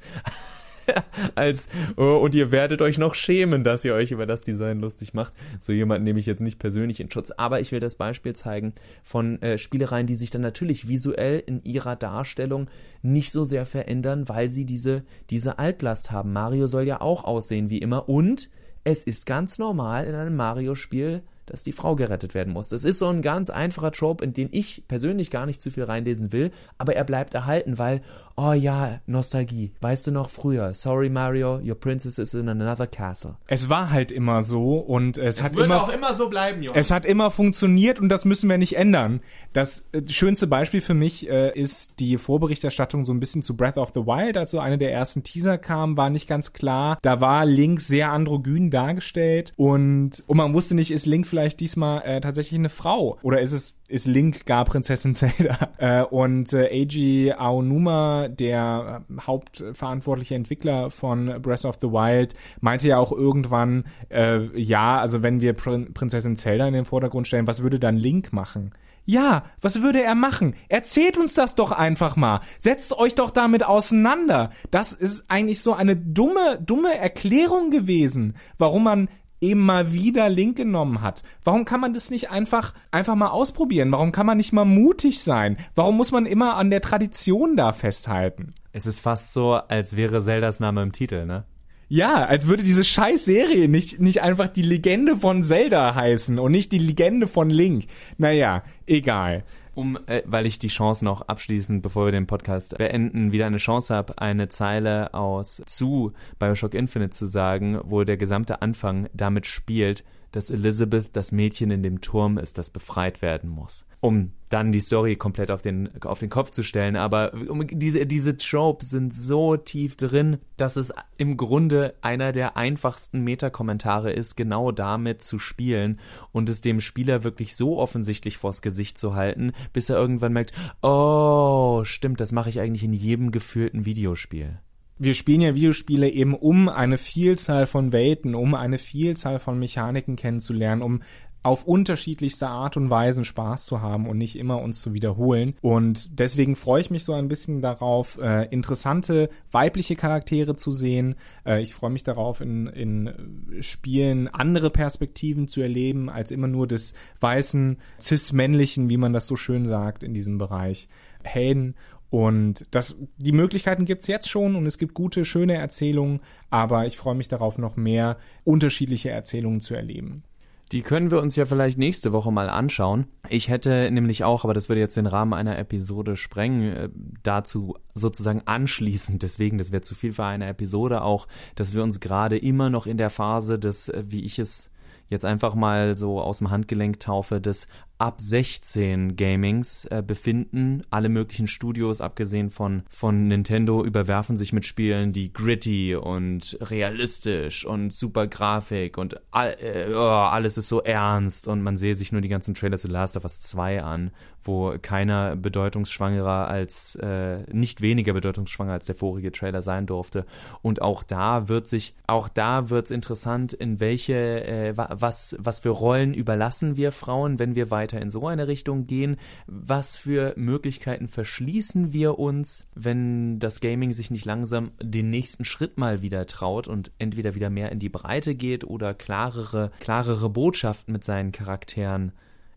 als 1.36 1.68
oh, 1.98 2.18
und 2.18 2.36
ihr 2.36 2.52
werdet 2.52 2.82
euch 2.82 2.98
noch 2.98 3.16
schämen, 3.16 3.64
dass 3.64 3.86
ihr 3.86 3.94
euch 3.94 4.12
über 4.12 4.26
das 4.26 4.42
Design 4.42 4.80
lustig 4.80 5.14
macht. 5.14 5.34
So 5.60 5.74
jemanden 5.74 6.04
nehme 6.04 6.20
ich 6.20 6.26
jetzt 6.26 6.42
nicht 6.42 6.60
persönlich 6.60 7.00
in 7.00 7.12
Schutz, 7.12 7.32
aber 7.32 7.60
ich 7.60 7.72
will 7.72 7.80
das 7.80 7.96
Beispiel 7.96 8.36
zeigen 8.36 8.74
von 9.04 9.42
äh, 9.42 9.58
Spielereien, 9.58 10.08
die 10.08 10.16
sich 10.16 10.32
dann 10.32 10.42
natürlich 10.42 10.88
visuell 10.88 11.44
in 11.46 11.64
ihrer 11.64 11.96
Darstellung 11.96 12.70
nicht 13.02 13.32
so 13.32 13.46
sehr 13.46 13.66
verändern, 13.66 14.28
weil 14.30 14.50
sie 14.50 14.66
diese 14.66 15.04
diese 15.30 15.60
Altlast 15.60 16.12
haben. 16.12 16.34
Mario 16.34 16.68
soll 16.68 16.84
ja 16.84 17.02
auch 17.02 17.24
aussehen 17.24 17.70
wie 17.70 17.80
immer 17.80 18.10
und 18.10 18.50
es 18.84 19.04
ist 19.04 19.26
ganz 19.26 19.58
normal 19.58 20.06
in 20.06 20.14
einem 20.14 20.36
Mario-Spiel 20.36 21.24
dass 21.46 21.64
die 21.64 21.72
Frau 21.72 21.96
gerettet 21.96 22.34
werden 22.34 22.54
muss. 22.54 22.70
Das 22.70 22.84
ist 22.84 23.00
so 23.00 23.08
ein 23.08 23.22
ganz 23.22 23.50
einfacher 23.50 23.92
Trope, 23.92 24.24
in 24.24 24.34
den 24.34 24.50
ich 24.52 24.84
persönlich 24.88 25.32
gar 25.32 25.46
nicht 25.46 25.62
zu 25.62 25.72
viel 25.72 25.84
reinlesen 25.84 26.32
will, 26.32 26.52
aber 26.78 26.96
er 26.96 27.04
bleibt 27.04 27.34
erhalten, 27.34 27.78
weil, 27.78 28.02
oh 28.36 28.54
ja, 28.54 29.00
Nostalgie. 29.06 29.72
Weißt 29.82 30.08
du 30.08 30.12
noch 30.12 30.30
früher? 30.30 30.74
Sorry 30.74 31.10
Mario, 31.10 31.60
your 31.64 31.76
princess 31.76 32.18
is 32.18 32.34
in 32.34 32.50
another 32.50 32.88
castle. 32.88 33.36
Es 33.48 33.70
war 33.70 33.92
halt 33.92 34.12
immer 34.12 34.42
so 34.42 34.78
und 34.78 35.18
es, 35.18 35.36
es 35.36 35.44
hat 35.44 35.56
wird 35.56 35.66
immer 35.66 35.84
auch 35.84 35.90
immer 35.90 36.14
so 36.14 36.30
bleiben, 36.30 36.64
Junge. 36.64 36.78
Es 36.78 36.92
hat 36.92 37.06
immer 37.06 37.32
funktioniert 37.32 38.00
und 38.00 38.10
das 38.10 38.26
müssen 38.26 38.50
wir 38.50 38.58
nicht 38.58 38.76
ändern. 38.76 39.22
Das 39.54 39.84
äh, 39.92 40.02
schönste 40.08 40.48
Beispiel 40.48 40.82
für 40.82 40.94
mich 40.94 41.30
äh, 41.30 41.52
ist 41.58 42.00
die 42.00 42.18
Vorberichterstattung 42.18 43.06
so 43.06 43.14
ein 43.14 43.20
bisschen 43.20 43.44
zu 43.44 43.56
Breath 43.56 43.78
of 43.78 43.92
the 43.94 44.02
Wild, 44.02 44.38
als 44.38 44.52
so 44.52 44.60
eine 44.60 44.78
der 44.78 44.92
ersten 44.92 45.24
Teaser 45.24 45.58
kam, 45.58 45.98
war 45.98 46.10
nicht 46.10 46.28
ganz 46.28 46.54
klar. 46.54 46.98
Da 47.02 47.22
war 47.22 47.46
Link 47.46 47.82
sehr 47.82 48.12
androgyn 48.12 48.72
dargestellt 48.72 49.54
und, 49.56 50.24
und 50.28 50.38
man 50.38 50.54
wusste 50.54 50.76
nicht, 50.76 50.92
ist 50.92 51.06
Link 51.06 51.28
vielleicht 51.28 51.35
diesmal 51.60 52.02
äh, 52.04 52.22
tatsächlich 52.22 52.60
eine 52.60 52.70
Frau? 52.70 53.18
Oder 53.22 53.42
ist 53.42 53.52
es 53.52 53.74
ist 53.88 54.08
Link 54.08 54.46
gar 54.46 54.66
Prinzessin 54.66 55.14
Zelda? 55.14 55.58
Äh, 55.78 56.04
und 56.04 56.54
äh, 56.54 56.70
Eiji 56.72 57.34
Aonuma, 57.34 58.30
der 58.30 59.04
äh, 59.10 59.22
hauptverantwortliche 59.22 60.36
Entwickler 60.36 60.90
von 60.90 61.42
Breath 61.42 61.66
of 61.66 61.78
the 61.82 61.90
Wild, 61.90 62.34
meinte 62.62 62.88
ja 62.88 62.98
auch 62.98 63.12
irgendwann, 63.12 63.84
äh, 64.10 64.58
ja, 64.58 65.00
also 65.00 65.22
wenn 65.22 65.42
wir 65.42 65.54
Prin 65.54 65.94
Prinzessin 65.94 66.38
Zelda 66.38 66.68
in 66.68 66.74
den 66.74 66.86
Vordergrund 66.86 67.28
stellen, 67.28 67.46
was 67.46 67.62
würde 67.62 67.78
dann 67.78 67.98
Link 67.98 68.32
machen? 68.32 68.74
Ja, 69.06 69.46
was 69.62 69.84
würde 69.84 70.02
er 70.02 70.16
machen? 70.16 70.56
Erzählt 70.68 71.18
uns 71.18 71.36
das 71.36 71.54
doch 71.54 71.72
einfach 71.72 72.16
mal. 72.16 72.42
Setzt 72.60 72.92
euch 72.94 73.14
doch 73.14 73.30
damit 73.30 73.64
auseinander. 73.64 74.50
Das 74.72 74.94
ist 74.94 75.26
eigentlich 75.28 75.62
so 75.62 75.74
eine 75.74 75.96
dumme, 75.96 76.60
dumme 76.66 76.98
Erklärung 76.98 77.70
gewesen, 77.70 78.36
warum 78.58 78.84
man 78.84 79.10
eben 79.42 79.62
mal 79.62 79.92
wieder 79.92 80.30
Link 80.30 80.58
genommen 80.58 81.02
hat. 81.02 81.24
Warum 81.44 81.66
kann 81.66 81.80
man 81.80 81.94
das 81.94 82.10
nicht 82.10 82.30
einfach, 82.30 82.74
einfach 82.92 83.16
mal 83.16 83.30
ausprobieren? 83.30 83.92
Warum 83.92 84.12
kann 84.12 84.26
man 84.26 84.38
nicht 84.38 84.54
mal 84.54 84.66
mutig 84.66 85.22
sein? 85.22 85.58
Warum 85.76 85.98
muss 85.98 86.12
man 86.12 86.26
immer 86.26 86.56
an 86.58 86.70
der 86.70 86.82
Tradition 86.82 87.56
da 87.56 87.74
festhalten? 87.74 88.54
Es 88.72 88.86
ist 88.86 89.00
fast 89.00 89.34
so, 89.34 89.54
als 89.54 89.96
wäre 89.96 90.22
Zeldas 90.22 90.60
Name 90.60 90.84
im 90.84 90.92
Titel, 90.92 91.26
ne? 91.26 91.46
Ja, 91.88 92.26
als 92.26 92.48
würde 92.48 92.64
diese 92.64 92.84
scheiß 92.84 93.26
Serie 93.26 93.70
nicht, 93.70 94.00
nicht 94.00 94.24
einfach 94.24 94.48
die 94.48 94.64
Legende 94.64 95.16
von 95.18 95.44
Zelda 95.44 95.94
heißen 95.94 96.40
und 96.40 96.52
nicht 96.52 96.72
die 96.72 96.80
Legende 96.80 97.28
von 97.28 97.52
Link. 97.52 97.86
Naja, 98.18 98.64
egal 98.88 99.44
um, 99.76 100.00
äh, 100.08 100.24
weil 100.26 100.46
ich 100.46 100.58
die 100.58 100.70
Chance 100.70 101.06
noch 101.06 101.22
abschließend, 101.22 101.82
bevor 101.82 102.06
wir 102.06 102.12
den 102.12 102.28
Podcast 102.28 102.78
beenden, 102.78 103.32
wieder 103.32 103.46
eine 103.46 103.58
Chance 103.58 103.94
habe, 103.94 104.18
eine 104.20 104.48
Zeile 104.50 105.14
aus 105.14 105.62
zu 105.66 106.14
Bioshock 106.40 106.74
Infinite 106.74 107.12
zu 107.12 107.26
sagen, 107.26 107.80
wo 107.84 108.04
der 108.04 108.18
gesamte 108.18 108.62
Anfang 108.62 109.08
damit 109.14 109.46
spielt, 109.46 110.04
dass 110.32 110.50
Elizabeth 110.50 111.16
das 111.16 111.32
Mädchen 111.32 111.72
in 111.72 111.84
dem 111.84 112.02
Turm 112.02 112.38
ist, 112.38 112.58
das 112.58 112.70
befreit 112.70 113.22
werden 113.22 113.50
muss. 113.50 113.86
Um 114.02 114.32
dann 114.50 114.72
die 114.72 114.80
Story 114.80 115.16
komplett 115.16 115.52
auf 115.52 115.62
den, 115.62 115.90
auf 116.04 116.20
den 116.20 116.30
Kopf 116.30 116.52
zu 116.52 116.64
stellen. 116.64 116.96
Aber 116.96 117.32
diese, 117.72 118.06
diese 118.06 118.38
Tropes 118.38 118.90
sind 118.90 119.14
so 119.14 119.58
tief 119.58 119.96
drin, 119.96 120.38
dass 120.58 120.76
es 120.76 120.94
im 121.18 121.38
Grunde 121.38 121.96
einer 122.02 122.32
der 122.32 122.58
einfachsten 122.58 123.22
Meta-Kommentare 123.22 124.12
ist, 124.12 124.36
genau 124.36 124.72
damit 124.72 125.22
zu 125.22 125.40
spielen 125.40 126.00
und 126.32 126.50
es 126.50 126.62
dem 126.62 126.82
Spieler 126.82 127.24
wirklich 127.24 127.56
so 127.56 127.80
offensichtlich 127.80 128.38
vors 128.38 128.62
Gesicht 128.62 128.98
zu 128.98 129.16
halten, 129.16 129.52
bis 129.74 129.90
er 129.90 129.98
irgendwann 129.98 130.34
merkt, 130.34 130.54
oh, 130.82 131.84
stimmt, 131.84 132.20
das 132.20 132.32
mache 132.32 132.50
ich 132.50 132.60
eigentlich 132.60 132.84
in 132.84 132.94
jedem 132.94 133.32
gefühlten 133.32 133.86
Videospiel 133.86 134.60
wir 134.98 135.14
spielen 135.14 135.42
ja 135.42 135.56
Videospiele 135.56 136.10
eben, 136.10 136.34
um 136.34 136.70
eine 136.70 136.98
Vielzahl 136.98 137.68
von 137.68 137.92
Welten, 137.92 138.34
um 138.34 138.56
eine 138.56 138.78
Vielzahl 138.78 139.40
von 139.40 139.60
Mechaniken 139.60 140.16
kennenzulernen, 140.16 140.82
um 140.82 141.02
auf 141.46 141.64
unterschiedlichste 141.66 142.48
Art 142.48 142.76
und 142.76 142.90
Weise 142.90 143.24
Spaß 143.24 143.66
zu 143.66 143.80
haben 143.80 144.10
und 144.10 144.18
nicht 144.18 144.36
immer 144.36 144.64
uns 144.64 144.82
zu 144.82 144.96
wiederholen. 144.96 145.54
Und 145.62 146.10
deswegen 146.20 146.56
freue 146.56 146.82
ich 146.82 146.90
mich 146.90 147.04
so 147.04 147.14
ein 147.14 147.28
bisschen 147.28 147.62
darauf, 147.62 148.18
äh, 148.18 148.46
interessante 148.50 149.30
weibliche 149.52 149.96
Charaktere 149.96 150.56
zu 150.56 150.72
sehen. 150.72 151.14
Äh, 151.46 151.62
ich 151.62 151.76
freue 151.76 151.92
mich 151.92 152.04
darauf, 152.04 152.42
in, 152.42 152.66
in 152.66 153.60
Spielen 153.60 154.28
andere 154.28 154.72
Perspektiven 154.72 155.48
zu 155.48 155.62
erleben, 155.62 156.10
als 156.10 156.32
immer 156.32 156.48
nur 156.48 156.66
des 156.66 156.96
weißen, 157.20 157.78
cis-männlichen, 158.02 158.90
wie 158.90 158.98
man 158.98 159.14
das 159.14 159.28
so 159.28 159.36
schön 159.36 159.66
sagt, 159.66 160.02
in 160.02 160.16
diesem 160.16 160.40
Bereich. 160.40 160.90
Helden 161.24 161.76
und 162.10 162.66
das, 162.72 162.96
die 163.18 163.32
Möglichkeiten 163.32 163.86
gibt's 163.86 164.08
jetzt 164.08 164.30
schon 164.30 164.56
und 164.56 164.66
es 164.66 164.80
gibt 164.80 164.94
gute, 164.96 165.26
schöne 165.26 165.56
Erzählungen, 165.56 166.22
aber 166.50 166.88
ich 166.88 166.98
freue 166.98 167.16
mich 167.16 167.28
darauf, 167.28 167.58
noch 167.60 167.76
mehr 167.76 168.18
unterschiedliche 168.44 169.12
Erzählungen 169.12 169.60
zu 169.60 169.76
erleben. 169.76 170.24
Die 170.72 170.82
können 170.82 171.12
wir 171.12 171.22
uns 171.22 171.36
ja 171.36 171.46
vielleicht 171.46 171.78
nächste 171.78 172.12
Woche 172.12 172.32
mal 172.32 172.50
anschauen. 172.50 173.06
Ich 173.30 173.50
hätte 173.50 173.90
nämlich 173.92 174.24
auch, 174.24 174.44
aber 174.44 174.54
das 174.54 174.68
würde 174.68 174.82
jetzt 174.82 174.98
den 174.98 175.06
Rahmen 175.06 175.34
einer 175.34 175.60
Episode 175.60 176.18
sprengen, 176.18 176.76
äh, 176.76 176.90
dazu 177.22 177.76
sozusagen 177.94 178.42
anschließend, 178.46 179.22
deswegen, 179.24 179.58
das 179.58 179.72
wäre 179.72 179.82
zu 179.82 179.96
viel 179.96 180.14
für 180.14 180.26
eine 180.26 180.48
Episode 180.48 181.04
auch, 181.04 181.28
dass 181.56 181.74
wir 181.76 181.84
uns 181.84 182.00
gerade 182.00 182.38
immer 182.38 182.70
noch 182.70 182.88
in 182.88 182.98
der 182.98 183.10
Phase 183.10 183.60
des, 183.60 183.90
äh, 183.90 184.04
wie 184.08 184.26
ich 184.26 184.40
es 184.40 184.72
jetzt 185.08 185.26
einfach 185.26 185.54
mal 185.54 185.94
so 185.94 186.20
aus 186.20 186.40
dem 186.40 186.50
Handgelenk 186.50 187.00
taufe, 187.00 187.40
des 187.40 187.68
ab 187.98 188.20
16 188.20 189.16
Gamings 189.16 189.86
äh, 189.86 190.04
befinden. 190.06 190.84
Alle 190.90 191.10
möglichen 191.10 191.48
Studios, 191.48 192.02
abgesehen 192.02 192.50
von, 192.50 192.84
von 192.90 193.28
Nintendo, 193.28 193.84
überwerfen 193.84 194.38
sich 194.38 194.52
mit 194.52 194.66
Spielen, 194.66 195.14
die 195.14 195.32
gritty 195.32 195.96
und 195.96 196.58
realistisch 196.62 197.66
und 197.66 197.94
super 197.94 198.28
Grafik 198.28 198.98
und 198.98 199.22
all, 199.32 199.56
äh, 199.62 199.94
oh, 199.94 200.00
alles 200.00 200.58
ist 200.58 200.68
so 200.68 200.82
ernst 200.82 201.48
und 201.48 201.62
man 201.62 201.78
sehe 201.78 201.96
sich 201.96 202.12
nur 202.12 202.22
die 202.22 202.28
ganzen 202.28 202.54
Trailer 202.54 202.78
zu 202.78 202.88
Last 202.88 203.16
of 203.16 203.24
Us 203.24 203.40
2 203.42 203.82
an, 203.82 204.12
wo 204.44 204.76
keiner 204.82 205.36
bedeutungsschwangerer 205.36 206.48
als, 206.48 206.96
äh, 206.96 207.44
nicht 207.52 207.82
weniger 207.82 208.14
bedeutungsschwanger 208.14 208.74
als 208.74 208.86
der 208.86 208.96
vorige 208.96 209.32
Trailer 209.32 209.62
sein 209.62 209.86
durfte. 209.86 210.26
Und 210.62 210.82
auch 210.82 211.04
da 211.04 211.48
wird 211.48 211.68
sich, 211.68 211.96
auch 212.08 212.28
da 212.28 212.70
wird 212.70 212.86
es 212.86 212.92
interessant, 212.92 213.54
in 213.54 213.80
welche, 213.80 214.46
äh, 214.46 214.74
was, 214.76 215.36
was 215.40 215.62
für 215.62 215.70
Rollen 215.70 216.14
überlassen 216.14 216.78
wir 216.78 216.92
Frauen, 216.92 217.40
wenn 217.40 217.56
wir 217.56 217.72
weiter 217.72 217.85
weiter 217.86 218.02
in 218.02 218.10
so 218.10 218.28
eine 218.28 218.48
Richtung 218.48 218.88
gehen? 218.88 219.18
Was 219.46 219.96
für 219.96 220.34
Möglichkeiten 220.38 221.08
verschließen 221.08 221.94
wir 221.94 222.18
uns, 222.18 222.68
wenn 222.74 223.38
das 223.38 223.60
Gaming 223.60 223.94
sich 223.94 224.10
nicht 224.10 224.26
langsam 224.26 224.72
den 224.82 225.12
nächsten 225.12 225.46
Schritt 225.46 225.78
mal 225.78 226.02
wieder 226.02 226.26
traut 226.26 226.68
und 226.68 226.92
entweder 226.98 227.36
wieder 227.36 227.52
mehr 227.52 227.72
in 227.72 227.80
die 227.80 227.90
Breite 227.90 228.34
geht 228.34 228.64
oder 228.64 228.96
klarere, 228.96 229.72
klarere 229.80 230.30
Botschaften 230.30 230.94
mit 230.94 231.04
seinen 231.04 231.32
Charakteren 231.32 232.12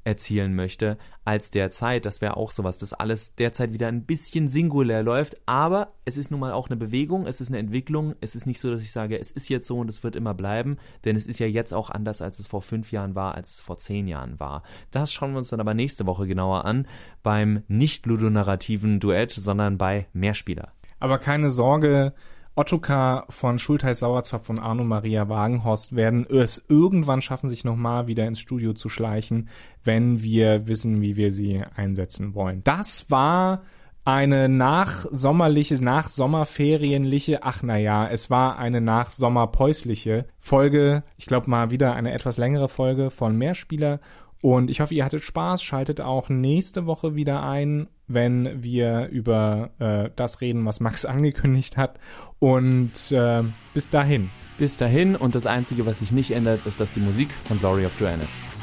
erzielen 0.09 0.55
möchte 0.55 0.97
als 1.27 1.51
derzeit. 1.51 2.07
Das 2.07 2.23
wäre 2.23 2.39
auch 2.39 2.51
sowas, 2.51 2.79
dass 2.79 2.95
alles 2.95 3.35
derzeit 3.35 3.75
wieder 3.75 3.89
ein 3.89 4.07
bisschen 4.07 4.49
singulär 4.49 5.03
läuft. 5.03 5.37
Aber 5.45 5.93
es 6.07 6.17
ist 6.17 6.31
nun 6.31 6.41
mal 6.41 6.53
auch 6.53 6.69
eine 6.69 6.79
Bewegung, 6.79 7.27
es 7.27 7.43
ist 7.43 7.49
eine 7.49 7.59
Entwicklung. 7.59 8.15
Es 8.23 8.35
ist 8.35 8.47
nicht 8.47 8.59
so, 8.59 8.71
dass 8.71 8.81
ich 8.81 8.91
sage, 8.91 9.21
es 9.21 9.31
ist 9.31 9.51
jetzt 9.51 9.67
so 9.67 9.79
und 9.79 9.91
es 9.91 10.03
wird 10.03 10.17
immer 10.17 10.33
bleiben, 10.33 10.79
denn 11.05 11.15
es 11.15 11.27
ist 11.27 11.39
ja 11.39 11.47
jetzt 11.47 11.75
auch 11.75 11.91
anders, 11.91 12.23
als 12.23 12.39
es 12.39 12.47
vor 12.47 12.63
fünf 12.63 12.91
Jahren 12.91 13.15
war, 13.15 13.35
als 13.35 13.51
es 13.51 13.61
vor 13.61 13.77
zehn 13.77 14.09
Jahren 14.09 14.41
war. 14.41 14.63
Das 14.91 15.13
schauen 15.13 15.33
wir 15.33 15.39
uns 15.39 15.51
dann 15.51 15.61
aber 15.61 15.75
nächste 15.75 16.07
Woche 16.07 16.27
genauer 16.27 16.65
an 16.65 16.89
beim 17.23 17.63
nicht 17.69 18.07
ludonarrativen 18.07 18.99
Duett, 18.99 19.33
sondern 19.33 19.77
bei 19.77 20.07
Mehrspieler. 20.15 20.73
Aber 21.01 21.19
keine 21.19 21.51
Sorge, 21.51 22.15
Ottokar 22.59 23.25
von 23.29 23.61
Schultheiß 23.61 24.01
Sauerzopf 24.01 24.51
und 24.51 24.59
Arno 24.59 24.83
Maria 24.83 25.29
Wagenhorst 25.29 25.95
werden 25.95 26.27
es 26.29 26.61
irgendwann 26.69 27.23
schaffen, 27.23 27.49
sich 27.49 27.65
nochmal 27.65 28.09
wieder 28.09 28.27
ins 28.27 28.41
Studio 28.41 28.73
zu 28.73 28.89
schleichen, 28.89 29.49
wenn 29.85 30.25
wir 30.25 30.67
wissen, 30.67 31.01
wie 31.01 31.17
wir 31.17 31.31
sie 31.31 31.63
einsetzen 31.77 32.35
wollen. 32.35 32.65
Das 32.65 33.13
war 33.13 33.63
eine 34.05 34.49
nachsommerliche, 34.49 35.81
nachsommerferienliche, 35.85 37.45
ach 37.45 37.63
naja, 37.63 38.09
es 38.09 38.29
war 38.29 38.59
eine 38.59 38.81
nachsommerpäusliche 38.81 40.27
Folge. 40.41 41.05
Ich 41.17 41.27
glaube 41.27 41.49
mal 41.49 41.71
wieder 41.71 41.95
eine 41.95 42.13
etwas 42.13 42.39
längere 42.39 42.69
Folge 42.69 43.11
von 43.11 43.37
Mehrspieler. 43.37 44.01
Und 44.41 44.71
ich 44.71 44.81
hoffe, 44.81 44.95
ihr 44.95 45.05
hattet 45.05 45.23
Spaß. 45.23 45.63
Schaltet 45.63 46.01
auch 46.01 46.29
nächste 46.29 46.87
Woche 46.87 47.15
wieder 47.15 47.43
ein 47.43 47.89
wenn 48.09 48.63
wir 48.63 49.09
über 49.09 49.71
äh, 49.79 50.11
das 50.17 50.41
reden, 50.41 50.65
was 50.65 50.81
Max 50.81 51.05
angekündigt 51.05 51.77
hat. 51.77 52.01
Und 52.39 53.13
äh, 53.13 53.43
bis 53.75 53.91
dahin. 53.91 54.31
Bis 54.57 54.77
dahin 54.77 55.15
und 55.15 55.37
das 55.37 55.47
Einzige, 55.47 55.87
was 55.87 56.01
sich 56.01 56.11
nicht 56.11 56.33
ändert, 56.33 56.67
ist, 56.67 56.81
dass 56.81 56.91
die 56.91 57.01
Musik 57.01 57.29
von 57.45 57.61
Glory 57.61 57.87
of 57.87 57.93
Joanne 58.01 58.25
ist. 58.25 58.58